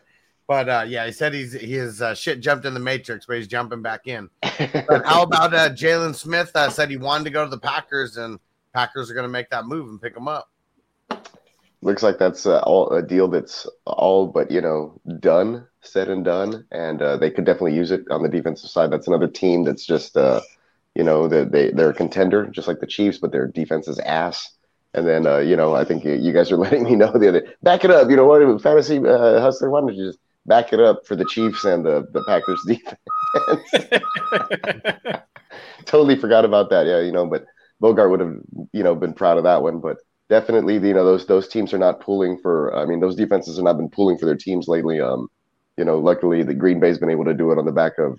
[0.50, 3.36] But uh, yeah, he said he's he has uh, shit jumped in the matrix, but
[3.36, 4.28] he's jumping back in.
[4.42, 6.50] but how about uh, Jaylon Smith?
[6.54, 8.40] Uh, said he wanted to go to the Packers, and
[8.74, 10.50] Packers are going to make that move and pick him up.
[11.82, 16.24] Looks like that's uh, all a deal that's all but you know done, said and
[16.24, 18.90] done, and uh, they could definitely use it on the defensive side.
[18.90, 20.40] That's another team that's just uh,
[20.94, 23.98] you know they, they they're a contender, just like the Chiefs, but their defense is
[24.00, 24.56] ass.
[24.92, 27.54] And then uh, you know I think you guys are letting me know the other
[27.62, 28.10] back it up.
[28.10, 31.24] You know what, fantasy uh, hustler, why don't you just back it up for the
[31.24, 32.98] Chiefs and the the Packers defense?
[35.84, 36.86] totally forgot about that.
[36.86, 37.44] Yeah, you know, but
[37.80, 38.36] Bogart would have
[38.72, 41.78] you know been proud of that one, but definitely, you know, those those teams are
[41.78, 42.74] not pulling for.
[42.74, 45.00] I mean, those defenses have not been pulling for their teams lately.
[45.00, 45.28] Um,
[45.76, 48.18] you know, luckily the Green Bay's been able to do it on the back of,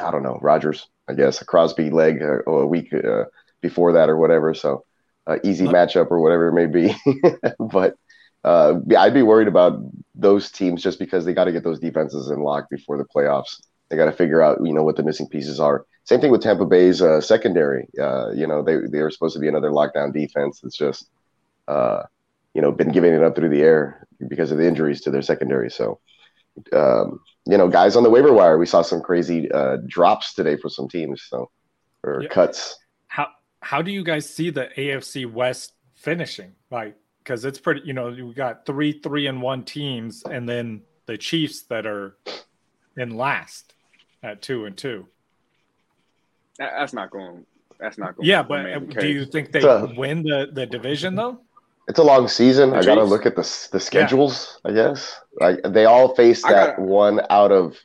[0.00, 3.24] I don't know, Rodgers, I guess, a Crosby leg uh, a week uh,
[3.60, 4.54] before that or whatever.
[4.54, 4.84] So,
[5.26, 6.94] uh, easy matchup or whatever it may be.
[7.58, 7.96] but
[8.44, 9.80] uh, I'd be worried about
[10.14, 13.60] those teams just because they got to get those defenses in lock before the playoffs.
[13.88, 15.86] They got to figure out, you know, what the missing pieces are.
[16.04, 17.88] Same thing with Tampa Bay's uh, secondary.
[18.00, 20.60] Uh, you know, they they were supposed to be another lockdown defense.
[20.64, 21.08] It's just,
[21.68, 22.02] uh,
[22.54, 25.22] you know, been giving it up through the air because of the injuries to their
[25.22, 25.70] secondary.
[25.70, 26.00] So,
[26.72, 30.56] um, you know, guys on the waiver wire, we saw some crazy uh, drops today
[30.56, 31.22] for some teams.
[31.28, 31.50] So,
[32.04, 32.28] or yeah.
[32.28, 32.78] cuts.
[33.08, 33.28] How
[33.60, 36.54] how do you guys see the AFC West finishing?
[36.70, 37.82] Like, because it's pretty.
[37.84, 42.16] You know, we got three three and one teams, and then the Chiefs that are
[42.96, 43.74] in last
[44.22, 45.06] at two and two
[46.70, 47.44] that's not going.
[47.78, 48.28] That's not going.
[48.28, 49.62] Yeah, but do you think they
[49.96, 51.40] win the the division though?
[51.88, 52.70] It's a long season.
[52.70, 54.60] The I got to look at the the schedules.
[54.64, 54.70] Yeah.
[54.70, 57.76] I guess like they all face that gotta, one out of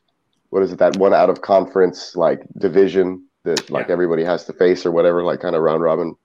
[0.49, 0.79] what is it?
[0.79, 3.93] That one out of conference like division that like yeah.
[3.93, 6.15] everybody has to face or whatever, like kind of round robin.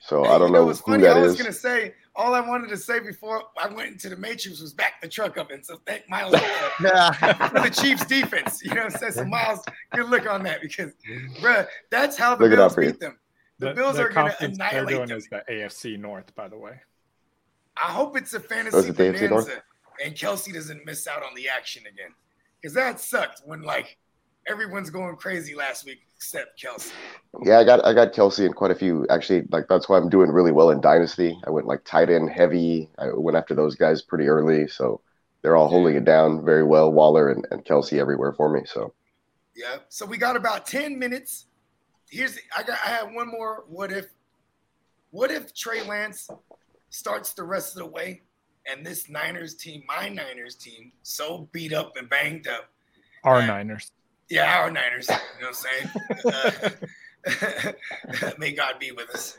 [0.00, 1.02] So hey, I don't know, know who funny?
[1.02, 4.16] that I was gonna say all I wanted to say before I went into the
[4.16, 5.52] Matrix was back the truck up.
[5.52, 6.40] And so thank Miles for
[6.82, 8.60] the Chiefs defense.
[8.62, 9.12] You know what I'm saying?
[9.12, 9.60] So Miles,
[9.94, 10.94] good look on that because,
[11.40, 13.16] bro, that's how the look Bills beat them.
[13.60, 15.18] The, the Bills the are going to annihilate they're doing them.
[15.18, 16.80] is the AFC North, by the way.
[17.82, 19.62] I hope it's a fantasy bonanza
[20.04, 22.12] and Kelce doesn't miss out on the action again.
[22.60, 23.96] Because that sucked when like
[24.46, 26.92] everyone's going crazy last week except Kelce.
[27.44, 29.06] Yeah, I got I got Kelce in quite a few.
[29.10, 31.38] Actually, like that's why I'm doing really well in Dynasty.
[31.46, 32.90] I went like tight end heavy.
[32.98, 35.00] I went after those guys pretty early, so
[35.42, 36.92] they're all holding it down very well.
[36.92, 38.62] Waller and, and Kelce everywhere for me.
[38.66, 38.92] So
[39.54, 39.76] yeah.
[39.88, 41.46] So we got about 10 minutes.
[42.10, 44.06] Here's I got I have one more what if
[45.10, 46.28] what if Trey Lance
[46.90, 48.22] starts the rest of the way
[48.70, 52.68] and this Niners team, my Niners team, so beat up and banged up.
[53.24, 53.90] Our Niners.
[54.28, 55.08] Yeah, our Niners.
[55.08, 55.66] You know what
[56.24, 56.82] I'm saying?
[58.24, 59.38] Uh, may God be with us.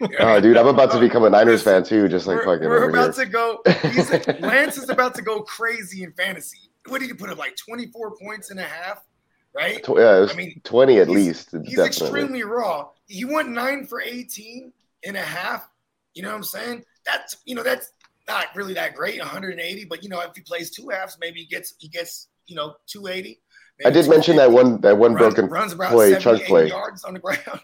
[0.00, 2.56] You know, oh, dude, I'm about to become a Niners fan too, just like we're,
[2.56, 2.68] fucking.
[2.68, 3.26] We're about here.
[3.26, 3.62] to go.
[3.82, 6.70] He's, Lance is about to go crazy in fantasy.
[6.88, 7.38] What did he put up?
[7.38, 9.04] Like 24 points and a half,
[9.54, 9.84] right?
[9.86, 11.50] Yeah, I mean, 20 at least.
[11.50, 11.86] He's definitely.
[11.86, 12.88] extremely raw.
[13.06, 14.72] He went nine for 18
[15.04, 15.69] and a half.
[16.14, 16.84] You know what I'm saying?
[17.04, 17.92] That's you know that's
[18.28, 19.84] not really that great, 180.
[19.84, 22.74] But you know if he plays two halves, maybe he gets he gets you know
[22.86, 23.40] 280.
[23.84, 26.68] I did mention that one that one runs, broken runs play, chunk play.
[26.68, 27.40] Yards on the ground.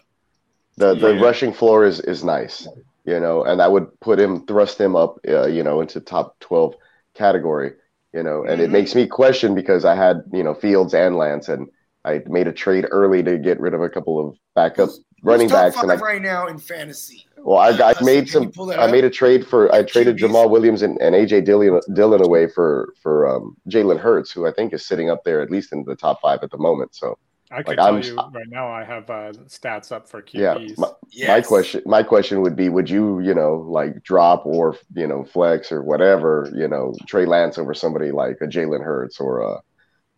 [0.79, 1.21] The the yeah.
[1.21, 2.67] rushing floor is is nice,
[3.03, 6.39] you know, and that would put him thrust him up, uh, you know, into top
[6.39, 6.75] twelve
[7.15, 7.71] category,
[8.13, 8.61] you know, and mm-hmm.
[8.61, 11.67] it makes me question because I had you know Fields and Lance, and
[12.05, 15.49] I made a trade early to get rid of a couple of backup who's, running
[15.49, 15.77] who's backs.
[15.77, 17.25] and I, right now in fantasy.
[17.47, 18.51] Well, I, I made some.
[18.77, 19.73] I made a trade for.
[19.73, 24.33] I traded Jamaal Williams and, and AJ Dillon, Dillon away for for um, Jalen Hurts,
[24.33, 26.57] who I think is sitting up there at least in the top five at the
[26.57, 26.93] moment.
[26.93, 27.17] So
[27.49, 30.33] I can like, tell I'm, you right now, I have uh, stats up for QBs.
[30.33, 31.27] Yeah, my, yes.
[31.29, 35.23] my, question, my question would be: Would you, you know, like drop or you know
[35.23, 39.61] flex or whatever, you know, Trey Lance over somebody like a Jalen Hurts or a,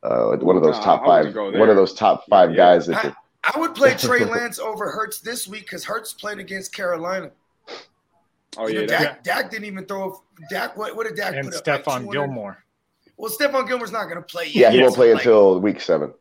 [0.02, 3.06] uh, one of those no, top five, one of those top five yeah, guys that.
[3.06, 3.14] I,
[3.44, 7.32] I would play Trey Lance over Hurts this week because Hurts played against Carolina.
[8.58, 9.24] Oh you yeah, know, Dak.
[9.24, 10.22] Dak didn't even throw.
[10.50, 11.84] Dak, what, what did Dak and put up?
[11.84, 12.64] Stephon like Gilmore.
[13.18, 14.56] Well, Stephon Gilmore's not going to play yet.
[14.56, 16.14] Yeah, he won't play like, until week seven.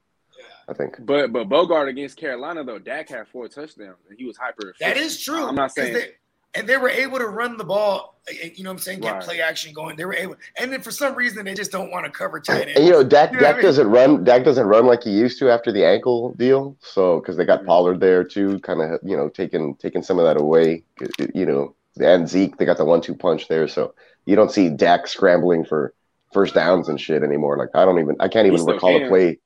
[0.68, 0.96] I think.
[1.00, 4.74] But but Bogart against Carolina though, Dak had four touchdowns and he was hyper.
[4.80, 5.46] That is true.
[5.46, 5.94] I'm not saying.
[5.94, 6.10] They,
[6.59, 8.20] and they were able to run the ball.
[8.28, 9.00] Eh, eh, you know what I'm saying?
[9.00, 9.22] Get right.
[9.22, 9.96] play action going.
[9.96, 12.68] They were able, and then for some reason they just don't want to cover tight
[12.68, 12.76] end.
[12.76, 13.64] And you know, Dak, you know Dak I mean?
[13.64, 14.24] doesn't run.
[14.24, 16.76] Dak doesn't run like he used to after the ankle deal.
[16.80, 17.68] So because they got mm-hmm.
[17.68, 20.82] Pollard there too, kind of you know taking taking some of that away.
[21.00, 23.68] Eh, you know, and Zeke they got the one two punch there.
[23.68, 23.94] So
[24.26, 25.94] you don't see Dak scrambling for
[26.32, 27.56] first downs and shit anymore.
[27.56, 29.06] Like I don't even I can't even recall can.
[29.06, 29.38] a play.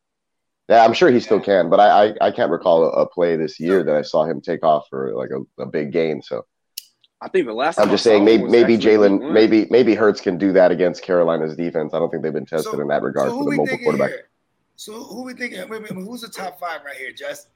[0.69, 3.37] Yeah, I'm sure he still can, but I I, I can't recall a, a, play
[3.37, 6.23] this year that I saw him take off for like a, a big gain.
[6.23, 6.47] So
[7.23, 7.79] I think the last.
[7.79, 11.95] I'm just saying maybe maybe Jalen maybe maybe Hurts can do that against Carolina's defense.
[11.95, 14.11] I don't think they've been tested so, in that regard so for the mobile quarterback.
[14.11, 14.29] Here?
[14.75, 15.61] So who we thinking?
[15.69, 17.47] Wait, wait, who's the top five right here, Jess?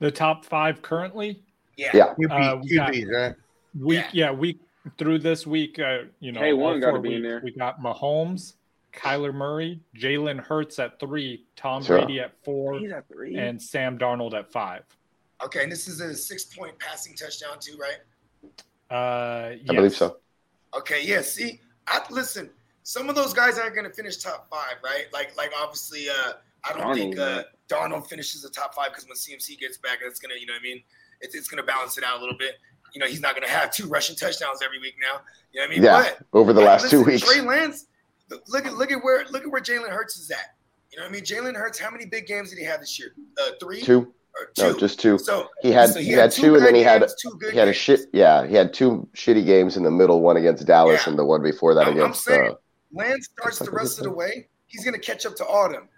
[0.00, 1.44] The top five currently?
[1.76, 1.90] Yeah.
[1.94, 2.26] Yeah.
[2.28, 3.34] Uh, we got right?
[3.78, 4.26] Week, yeah.
[4.26, 4.58] yeah, week
[4.98, 7.40] through this week, uh, you know, K1 got to be in there.
[7.44, 8.54] We got Mahomes,
[8.92, 11.98] Kyler Murray, Jalen Hurts at three, Tom sure.
[11.98, 13.04] Brady at four, at
[13.36, 14.82] and Sam Darnold at five.
[15.44, 17.98] Okay, and this is a six-point passing touchdown too, right?
[18.90, 19.64] Uh, yes.
[19.68, 20.16] I believe so.
[20.74, 21.20] Okay, yeah.
[21.20, 22.50] See, I listen.
[22.82, 25.06] Some of those guys aren't going to finish top five, right?
[25.12, 26.32] Like, like obviously, uh,
[26.64, 29.98] I don't Darnold, think uh, Darnold finishes the top five because when CMC gets back,
[30.02, 30.82] that's gonna, you know, what I mean,
[31.20, 32.56] it's, it's gonna balance it out a little bit.
[32.94, 35.20] You know, he's not gonna have two rushing touchdowns every week now.
[35.52, 35.82] You know what I mean?
[35.84, 37.22] Yeah, but, over the last listen, two weeks.
[37.22, 37.86] Trey Lance,
[38.48, 40.56] look at look at where look at where Jalen Hurts is at.
[40.90, 41.22] You know what I mean?
[41.22, 43.14] Jalen Hurts, how many big games did he have this year?
[43.40, 44.12] Uh, three, two.
[44.58, 45.18] No, just two.
[45.18, 47.04] So he had so he, he, had, had two, and then he had
[47.50, 48.00] he had a shit.
[48.12, 51.10] Yeah, he had two shitty games in the middle, one against Dallas yeah.
[51.10, 52.28] and the one before that against.
[52.28, 52.54] I'm saying, uh,
[52.92, 54.48] Lance starts the rest of the way.
[54.66, 55.88] He's going to catch up to Autumn.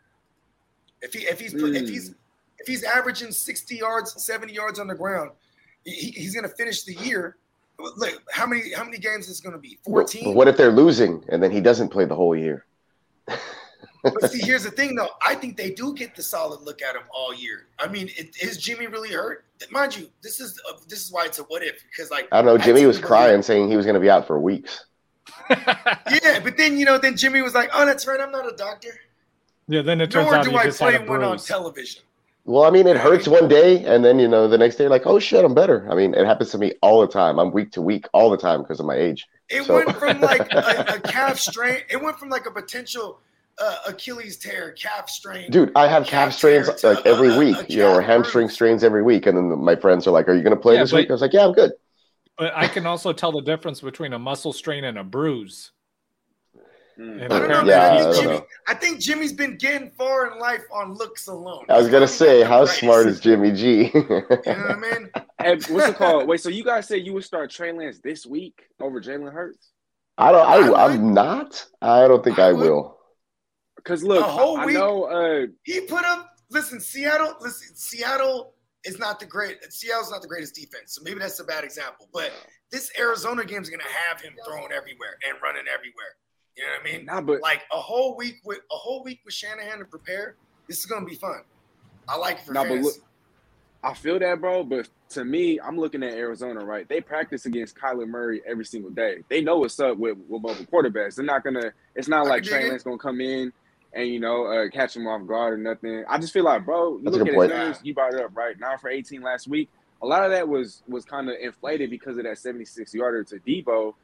[1.01, 1.75] If he if he's mm.
[1.75, 2.15] if he's
[2.59, 5.31] if he's averaging sixty yards, seventy yards on the ground,
[5.85, 7.37] he, he's going to finish the year.
[7.79, 9.79] Look, how many how many games is going to be?
[9.85, 10.35] Fourteen.
[10.35, 12.65] What if they're losing and then he doesn't play the whole year?
[14.03, 15.09] but see, here's the thing, though.
[15.25, 17.67] I think they do get the solid look at him all year.
[17.79, 19.45] I mean, it, is Jimmy really hurt?
[19.71, 22.43] Mind you, this is uh, this is why it's a what if because like I
[22.43, 22.59] don't know.
[22.59, 24.87] Jimmy was crying, saying he was going to be out for weeks.
[25.51, 28.57] yeah, but then you know, then Jimmy was like, "Oh, that's right, I'm not a
[28.57, 28.91] doctor."
[29.69, 32.03] Yeah, then it turns Nor out do I play one on television.
[32.45, 35.07] Well, I mean, it hurts one day, and then you know the next day, like,
[35.07, 35.87] oh shit, I'm better.
[35.89, 37.39] I mean, it happens to me all the time.
[37.39, 39.29] I'm week to week all the time because of my age.
[39.49, 39.77] It so.
[39.77, 41.83] went from like a, a calf strain.
[41.89, 43.21] It went from like a potential
[43.59, 45.51] uh, Achilles tear, calf strain.
[45.51, 49.03] Dude, I have calf, calf strains like every week, you know, or hamstring strains every
[49.03, 49.27] week.
[49.27, 51.11] And then my friends are like, "Are you going to play yeah, this but, week?"
[51.11, 51.73] I was like, "Yeah, I'm good."
[52.39, 55.73] But I can also tell the difference between a muscle strain and a bruise.
[56.99, 57.25] Mm.
[57.25, 57.65] I don't know.
[57.65, 61.27] Yeah, I, think I, Jimmy, I, think Jimmy's been getting far in life on looks
[61.27, 61.65] alone.
[61.69, 63.91] I was gonna say, how smart is Jimmy G?
[63.95, 65.11] you know what I mean?
[65.41, 66.29] Hey, what's it called?
[66.29, 69.71] Wait, so you guys say you would start Trey Lance this week over Jalen Hurts?
[70.19, 70.47] I don't.
[70.47, 71.67] I, I am not.
[71.81, 72.92] I don't think I, I will.
[73.83, 76.31] Because look, whole I, week, know uh, he put up.
[76.51, 77.35] Listen, Seattle.
[77.41, 78.55] Listen, Seattle
[78.85, 79.59] is not the great.
[79.73, 82.09] Seattle's not the greatest defense, so maybe that's a bad example.
[82.13, 82.33] But
[82.71, 86.17] this Arizona game is going to have him throwing everywhere and running everywhere.
[86.57, 87.07] You know what I mean?
[87.07, 90.37] Nah, but like a whole week with a whole week with Shanahan to prepare.
[90.69, 91.41] This is going to be fun.
[92.09, 92.95] I like it for nah, but look,
[93.83, 94.63] I feel that, bro.
[94.65, 96.89] But to me, I'm looking at Arizona, right?
[96.89, 99.25] They practice against Kyler Murray every single day.
[99.29, 101.17] They know what's up with, with mobile quarterbacks.
[101.17, 101.73] They're not gonna.
[101.95, 103.53] It's not I like Trey Lance gonna come in
[103.95, 106.05] and you know uh, catch him off guard or nothing.
[106.09, 107.81] I just feel like, bro, you That's look at his numbers.
[107.83, 108.59] You brought it up, right?
[108.59, 109.69] Nine for 18 last week.
[110.03, 113.37] A lot of that was was kind of inflated because of that 76 yarder to
[113.37, 113.95] Deebo.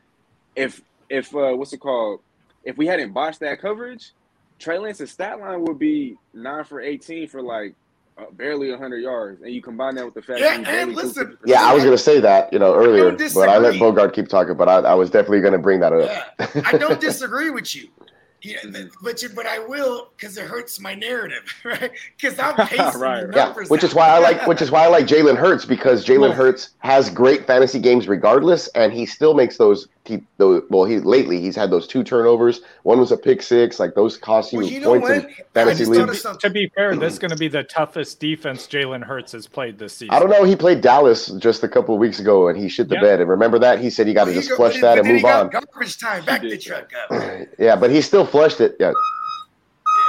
[0.54, 2.20] If if uh, what's it called?
[2.64, 4.12] If we hadn't botched that coverage,
[4.58, 7.74] Trey Lance's stat line would be nine for 18 for like
[8.18, 11.62] uh, barely 100 yards, and you combine that with the fact yeah, that listen, yeah,
[11.62, 14.28] I was going to say that you know earlier, I but I let Bogart keep
[14.28, 16.36] talking, but I, I was definitely going to bring that up.
[16.38, 17.88] Yeah, I don't disagree with you.
[18.42, 18.58] Yeah,
[19.02, 21.90] but but I will because it hurts my narrative, right?
[22.16, 23.26] Because I'm pacing right.
[23.34, 26.34] yeah, which is why I like which is why I like Jalen Hurts because Jalen
[26.34, 29.88] Hurts has great fantasy games regardless, and he still makes those.
[30.04, 32.62] He, those well, he lately he's had those two turnovers.
[32.82, 36.10] One was a pick six, like those cost you, well, you points in fantasy league.
[36.40, 39.78] To be fair, this is going to be the toughest defense Jalen Hurts has played
[39.78, 40.14] this season.
[40.14, 40.44] I don't know.
[40.44, 43.02] He played Dallas just a couple of weeks ago, and he shit the yep.
[43.02, 43.20] bed.
[43.20, 45.50] And remember that he said he got to just flush that and move on.
[45.50, 47.48] Garbage time, back the truck up.
[47.58, 48.76] yeah, but he still flushed it.
[48.78, 48.92] Yeah.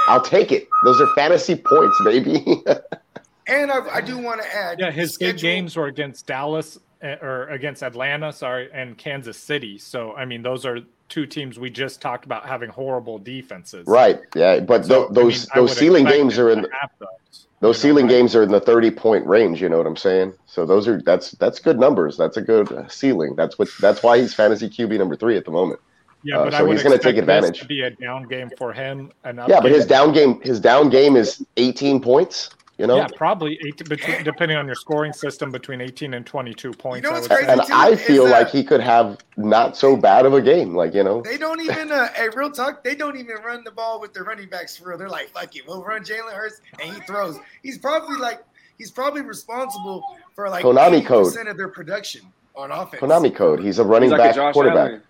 [0.08, 0.68] I'll take it.
[0.84, 2.44] Those are fantasy points, baby.
[3.46, 7.16] and I, I do want to add, yeah, his big games were against Dallas eh,
[7.22, 9.78] or against Atlanta, sorry, and Kansas City.
[9.78, 13.86] So I mean, those are two teams we just talked about having horrible defenses.
[13.86, 14.20] Right.
[14.34, 16.62] Yeah, but so, th- those I mean, those ceiling games are in.
[16.98, 19.60] Those, those ceiling know, games are in the thirty point range.
[19.60, 20.32] You know what I'm saying?
[20.46, 22.16] So those are that's that's good numbers.
[22.16, 23.36] That's a good uh, ceiling.
[23.36, 25.80] That's what that's why he's fantasy QB number three at the moment.
[26.22, 27.60] Yeah, uh, but uh, so he's going to take advantage.
[27.60, 29.10] To be a down game for him.
[29.24, 32.50] yeah, but his down game, his down game is 18 points.
[32.80, 32.96] You know?
[32.96, 37.04] Yeah, probably 18, between, depending on your scoring system, between 18 and 22 points.
[37.04, 40.40] You know I and I feel like he could have not so bad of a
[40.40, 40.74] game.
[40.74, 41.92] Like you know, they don't even.
[41.92, 44.88] Uh, hey, real talk, they don't even run the ball with the running backs for
[44.88, 44.96] real.
[44.96, 47.38] They're like, fuck it, we'll run Jalen Hurts, and he throws.
[47.62, 48.42] He's probably like,
[48.78, 50.02] he's probably responsible
[50.34, 52.22] for like Konami code of their production
[52.56, 53.02] on offense.
[53.02, 53.60] Konami code.
[53.60, 54.88] He's a running he's like back quarterback.
[54.88, 55.02] Allen.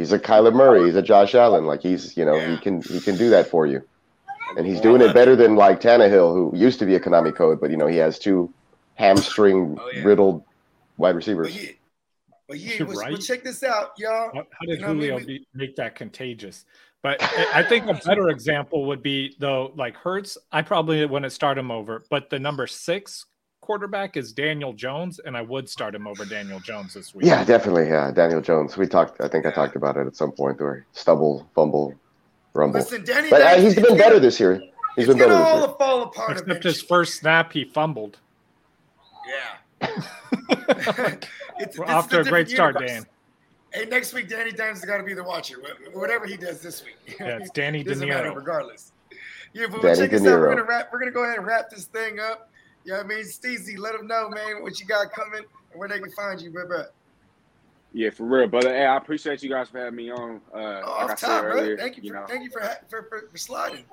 [0.00, 0.86] He's a Kyler Murray.
[0.86, 1.66] He's a Josh Allen.
[1.66, 2.52] Like he's, you know, yeah.
[2.52, 3.86] he can he can do that for you,
[4.56, 7.60] and he's doing it better than like Tannehill, who used to be a Konami code,
[7.60, 8.50] but you know he has two
[8.94, 10.02] hamstring oh, yeah.
[10.02, 10.42] riddled
[10.96, 11.54] wide receivers.
[12.48, 13.10] But yeah, we'll, right?
[13.10, 14.30] we'll check this out, y'all.
[14.34, 15.44] How, how did you know Julio I mean?
[15.52, 16.64] make that contagious?
[17.02, 17.22] But
[17.54, 20.38] I think a better example would be though, like Hurts.
[20.50, 23.26] I probably wouldn't start him over, but the number six
[23.60, 27.26] quarterback is Daniel Jones, and I would start him over Daniel Jones this week.
[27.26, 27.88] Yeah, definitely.
[27.88, 28.76] Yeah, Daniel Jones.
[28.76, 29.20] We talked.
[29.20, 30.60] I think I talked about it at some point.
[30.60, 31.94] Or stumble, fumble,
[32.54, 32.80] rumble.
[32.80, 34.62] Listen, Danny, but uh, he's been better this year.
[34.96, 35.74] He's been better this year.
[35.78, 38.18] Fall apart Except his first snap, he fumbled.
[39.28, 39.88] Yeah.
[41.58, 43.06] it's, We're off to a great start, Dan.
[43.72, 45.56] Hey, next week Danny Dimes has got to be the watcher.
[45.92, 47.16] Whatever he does this week.
[47.20, 48.34] Yeah, it's Danny De Niro.
[48.34, 48.92] regardless.
[49.52, 50.40] Yeah, but we'll check this out.
[50.40, 50.92] We're gonna wrap.
[50.92, 52.49] We're gonna go ahead and wrap this thing up.
[52.84, 55.78] Yeah, you know I mean, Steezy, let them know, man, what you got coming and
[55.78, 56.84] where they can find you, bro.
[57.92, 58.72] Yeah, for real, brother.
[58.72, 60.40] Hey, I appreciate you guys for having me on.
[60.54, 61.76] Uh, oh, like off top, bro.
[61.76, 63.84] Thank you, for, thank you for, for, for, for sliding.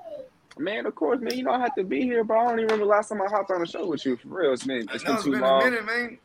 [0.56, 1.36] Man, of course, man.
[1.36, 3.26] You know I have to be here, but I don't even remember last time I
[3.26, 4.16] hopped on a show with you.
[4.16, 5.64] For real, it's been it's been too been long.
[5.64, 6.18] Minute, man.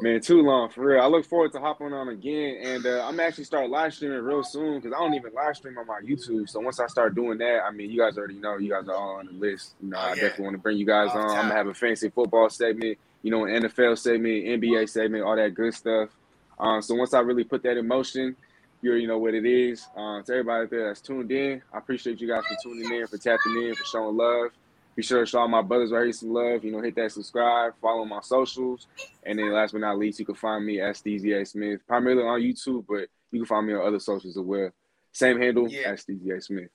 [0.00, 1.00] Man, too long for real.
[1.00, 4.42] I look forward to hopping on again, and uh, I'm actually start live streaming real
[4.42, 6.50] soon because I don't even live stream on my YouTube.
[6.50, 8.58] So once I start doing that, I mean, you guys already know.
[8.58, 9.74] You guys are all on the list.
[9.82, 10.14] You know, oh, I yeah.
[10.16, 11.30] definitely want to bring you guys on.
[11.30, 15.36] I'm gonna have a fantasy football segment, you know, an NFL segment, NBA segment, all
[15.36, 16.10] that good stuff.
[16.58, 18.36] Um, so once I really put that in motion,
[18.82, 19.86] you already know what it is.
[19.96, 23.16] Uh, to everybody there that's tuned in, I appreciate you guys for tuning in, for
[23.16, 24.50] tapping in, for showing love.
[24.96, 26.64] Be sure to show all my brothers right here some love.
[26.64, 28.86] You know, hit that subscribe, follow my socials,
[29.24, 32.22] and then last but not least, you can find me at Steezy A Smith, primarily
[32.22, 34.70] on YouTube, but you can find me on other socials as well.
[35.12, 35.90] Same handle yeah.
[35.90, 36.70] at Steezy A Smith.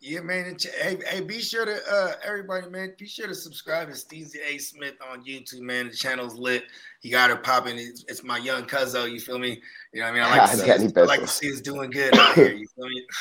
[0.00, 0.56] Yeah, man.
[0.78, 2.92] Hey, hey, be sure to uh everybody, man.
[2.98, 5.88] Be sure to subscribe to Steezy A Smith on YouTube, man.
[5.88, 6.64] The channel's lit.
[7.00, 7.78] You got it popping.
[7.78, 9.10] It's, it's my young cousin.
[9.10, 9.62] You feel me?
[9.94, 10.22] You know what I mean?
[10.22, 10.70] I like to see.
[10.70, 12.52] Us, I like to see us doing good out here.
[12.52, 13.06] You feel me?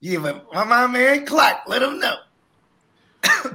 [0.00, 2.14] Yeah, but my man Clark, let him know.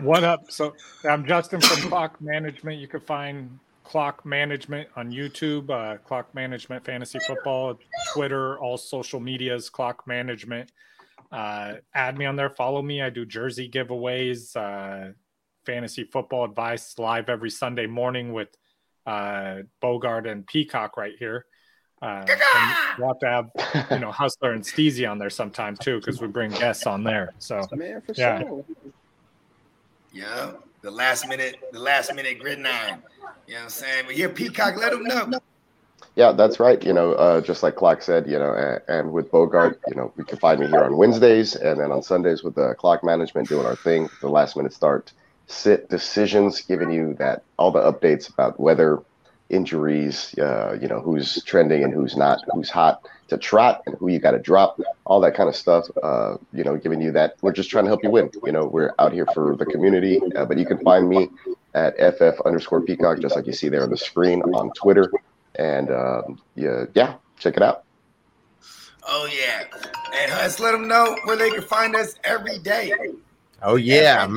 [0.02, 0.52] What up?
[0.52, 0.76] So
[1.10, 2.80] I'm Justin from Clock Management.
[2.80, 7.80] You can find Clock Management on YouTube, uh, Clock Management Fantasy Football,
[8.14, 10.72] Twitter, all social medias, Clock Management.
[11.32, 13.02] Uh, add me on there, follow me.
[13.02, 15.14] I do jersey giveaways, uh,
[15.66, 18.50] fantasy football advice live every Sunday morning with
[19.06, 21.46] uh, Bogart and Peacock right here.
[22.02, 22.26] Uh,
[23.00, 26.28] we'll have to have you know Hustler and Steezy on there sometime too because we
[26.28, 27.34] bring guests on there.
[27.40, 28.42] So Man, yeah.
[28.42, 28.66] Sure.
[30.14, 30.52] Yeah,
[30.82, 33.02] the last minute, the last minute grid nine.
[33.48, 34.04] You know what I'm saying?
[34.06, 35.40] But yeah, Peacock, let them know.
[36.16, 36.84] Yeah, that's right.
[36.84, 40.14] You know, uh, just like Clock said, you know, and, and, with Bogart, you know,
[40.16, 43.50] we can find me here on Wednesdays and then on Sundays with the Clock Management
[43.50, 45.12] doing our thing, the last minute start,
[45.48, 49.02] sit decisions, giving you that all the updates about weather,
[49.50, 53.02] injuries, uh, you know, who's trending and who's not, who's hot
[53.34, 55.86] to trot and who you got to drop, all that kind of stuff.
[56.02, 57.36] Uh, you know, giving you that.
[57.42, 58.30] We're just trying to help you win.
[58.44, 61.30] You know, we're out here for the community, uh, but you can find me
[61.74, 65.12] at ff underscore peacock, just like you see there on the screen on Twitter.
[65.56, 67.84] And um, yeah, yeah, check it out.
[69.06, 69.64] Oh yeah,
[70.16, 72.94] and let's let them know where they can find us every day.
[73.62, 74.28] Oh yeah,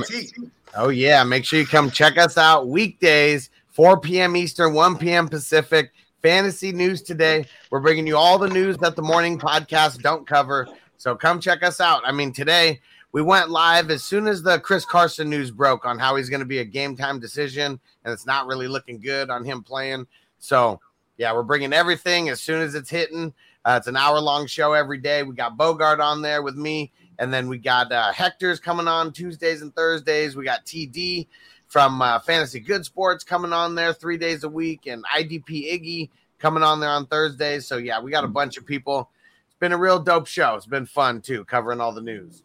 [0.75, 1.23] oh yeah.
[1.23, 4.37] Make sure you come check us out weekdays, 4 p.m.
[4.37, 5.29] Eastern, 1 p.m.
[5.29, 5.93] Pacific
[6.23, 7.47] fantasy news today.
[7.71, 10.67] We're bringing you all the news that the morning podcast don't cover.
[10.97, 12.03] So come check us out.
[12.05, 12.81] I mean, today
[13.13, 16.41] we went live as soon as the Chris Carson news broke on how he's going
[16.41, 20.07] to be a game time decision, and it's not really looking good on him playing.
[20.39, 20.81] So,
[21.17, 23.33] yeah, we're bringing everything as soon as it's hitting.
[23.65, 25.23] Uh, it's an hour long show every day.
[25.23, 29.13] We got Bogart on there with me, and then we got uh, Hector's coming on
[29.13, 30.37] Tuesdays and Thursdays.
[30.37, 31.27] We got TD
[31.69, 36.11] from uh, Fantasy Good Sports coming on there three days a week, and IDP Iggy
[36.39, 37.67] coming on there on Thursdays.
[37.67, 39.11] So yeah, we got a bunch of people.
[39.47, 40.55] It's been a real dope show.
[40.55, 42.43] It's been fun too, covering all the news.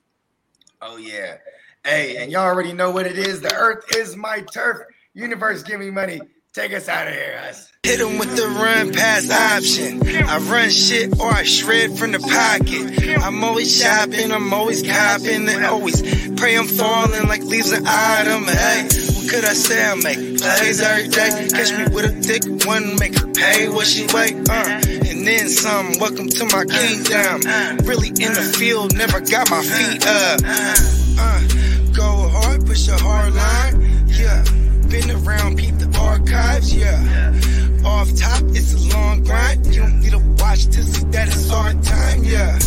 [0.81, 1.37] Oh yeah.
[1.83, 3.41] Hey, and y'all already know what it is.
[3.41, 4.81] The earth is my turf.
[5.13, 6.21] Universe, give me money.
[6.53, 7.71] Take us out of here, guys.
[7.83, 10.05] Hit him with the run pass option.
[10.05, 13.23] I run shit or I shred from the pocket.
[13.23, 16.01] I'm always shopping, I'm always copping, and always
[16.35, 18.43] pray I'm falling like leaves an item.
[18.43, 19.00] Hey, what
[19.31, 19.81] could I say?
[19.81, 21.47] I make plays every day.
[21.55, 24.35] Catch me with a thick one, make her pay what she weigh.
[24.35, 25.97] Uh, and then some.
[25.99, 27.39] Welcome to my kingdom.
[27.87, 30.39] Really in the field, never got my feet up.
[30.43, 31.39] Uh,
[31.95, 34.03] go hard, push a hard line.
[34.07, 34.43] Yeah,
[34.91, 36.99] been around, peep the archives, yeah.
[37.85, 39.65] Off top, it's a long grind.
[39.67, 42.59] You don't need to watch to see that it's hard time, yeah.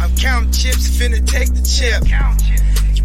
[0.00, 2.02] I'm counting chips, finna take the chip.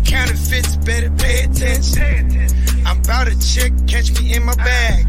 [0.06, 2.47] Counterfeits, better pay attention.
[2.86, 5.06] I'm about a check, catch me in my bag.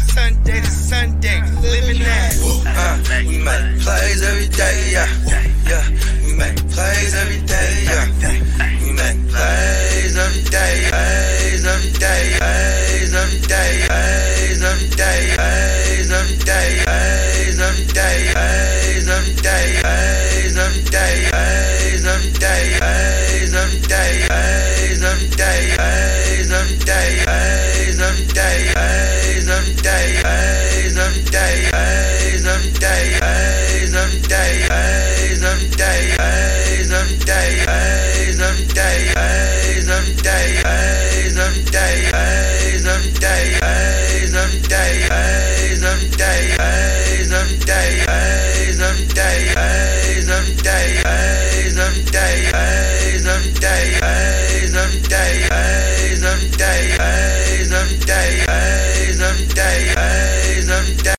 [0.00, 2.32] Sunday to Sunday, living that.
[2.66, 5.08] Uh, we make plays every day, yeah.
[5.66, 5.84] Yeah,
[6.24, 8.06] we make plays every day, yeah.
[8.80, 16.10] We make plays every day, plays every day, plays every day, plays every day, plays
[16.12, 18.95] every day, plays every day, plays.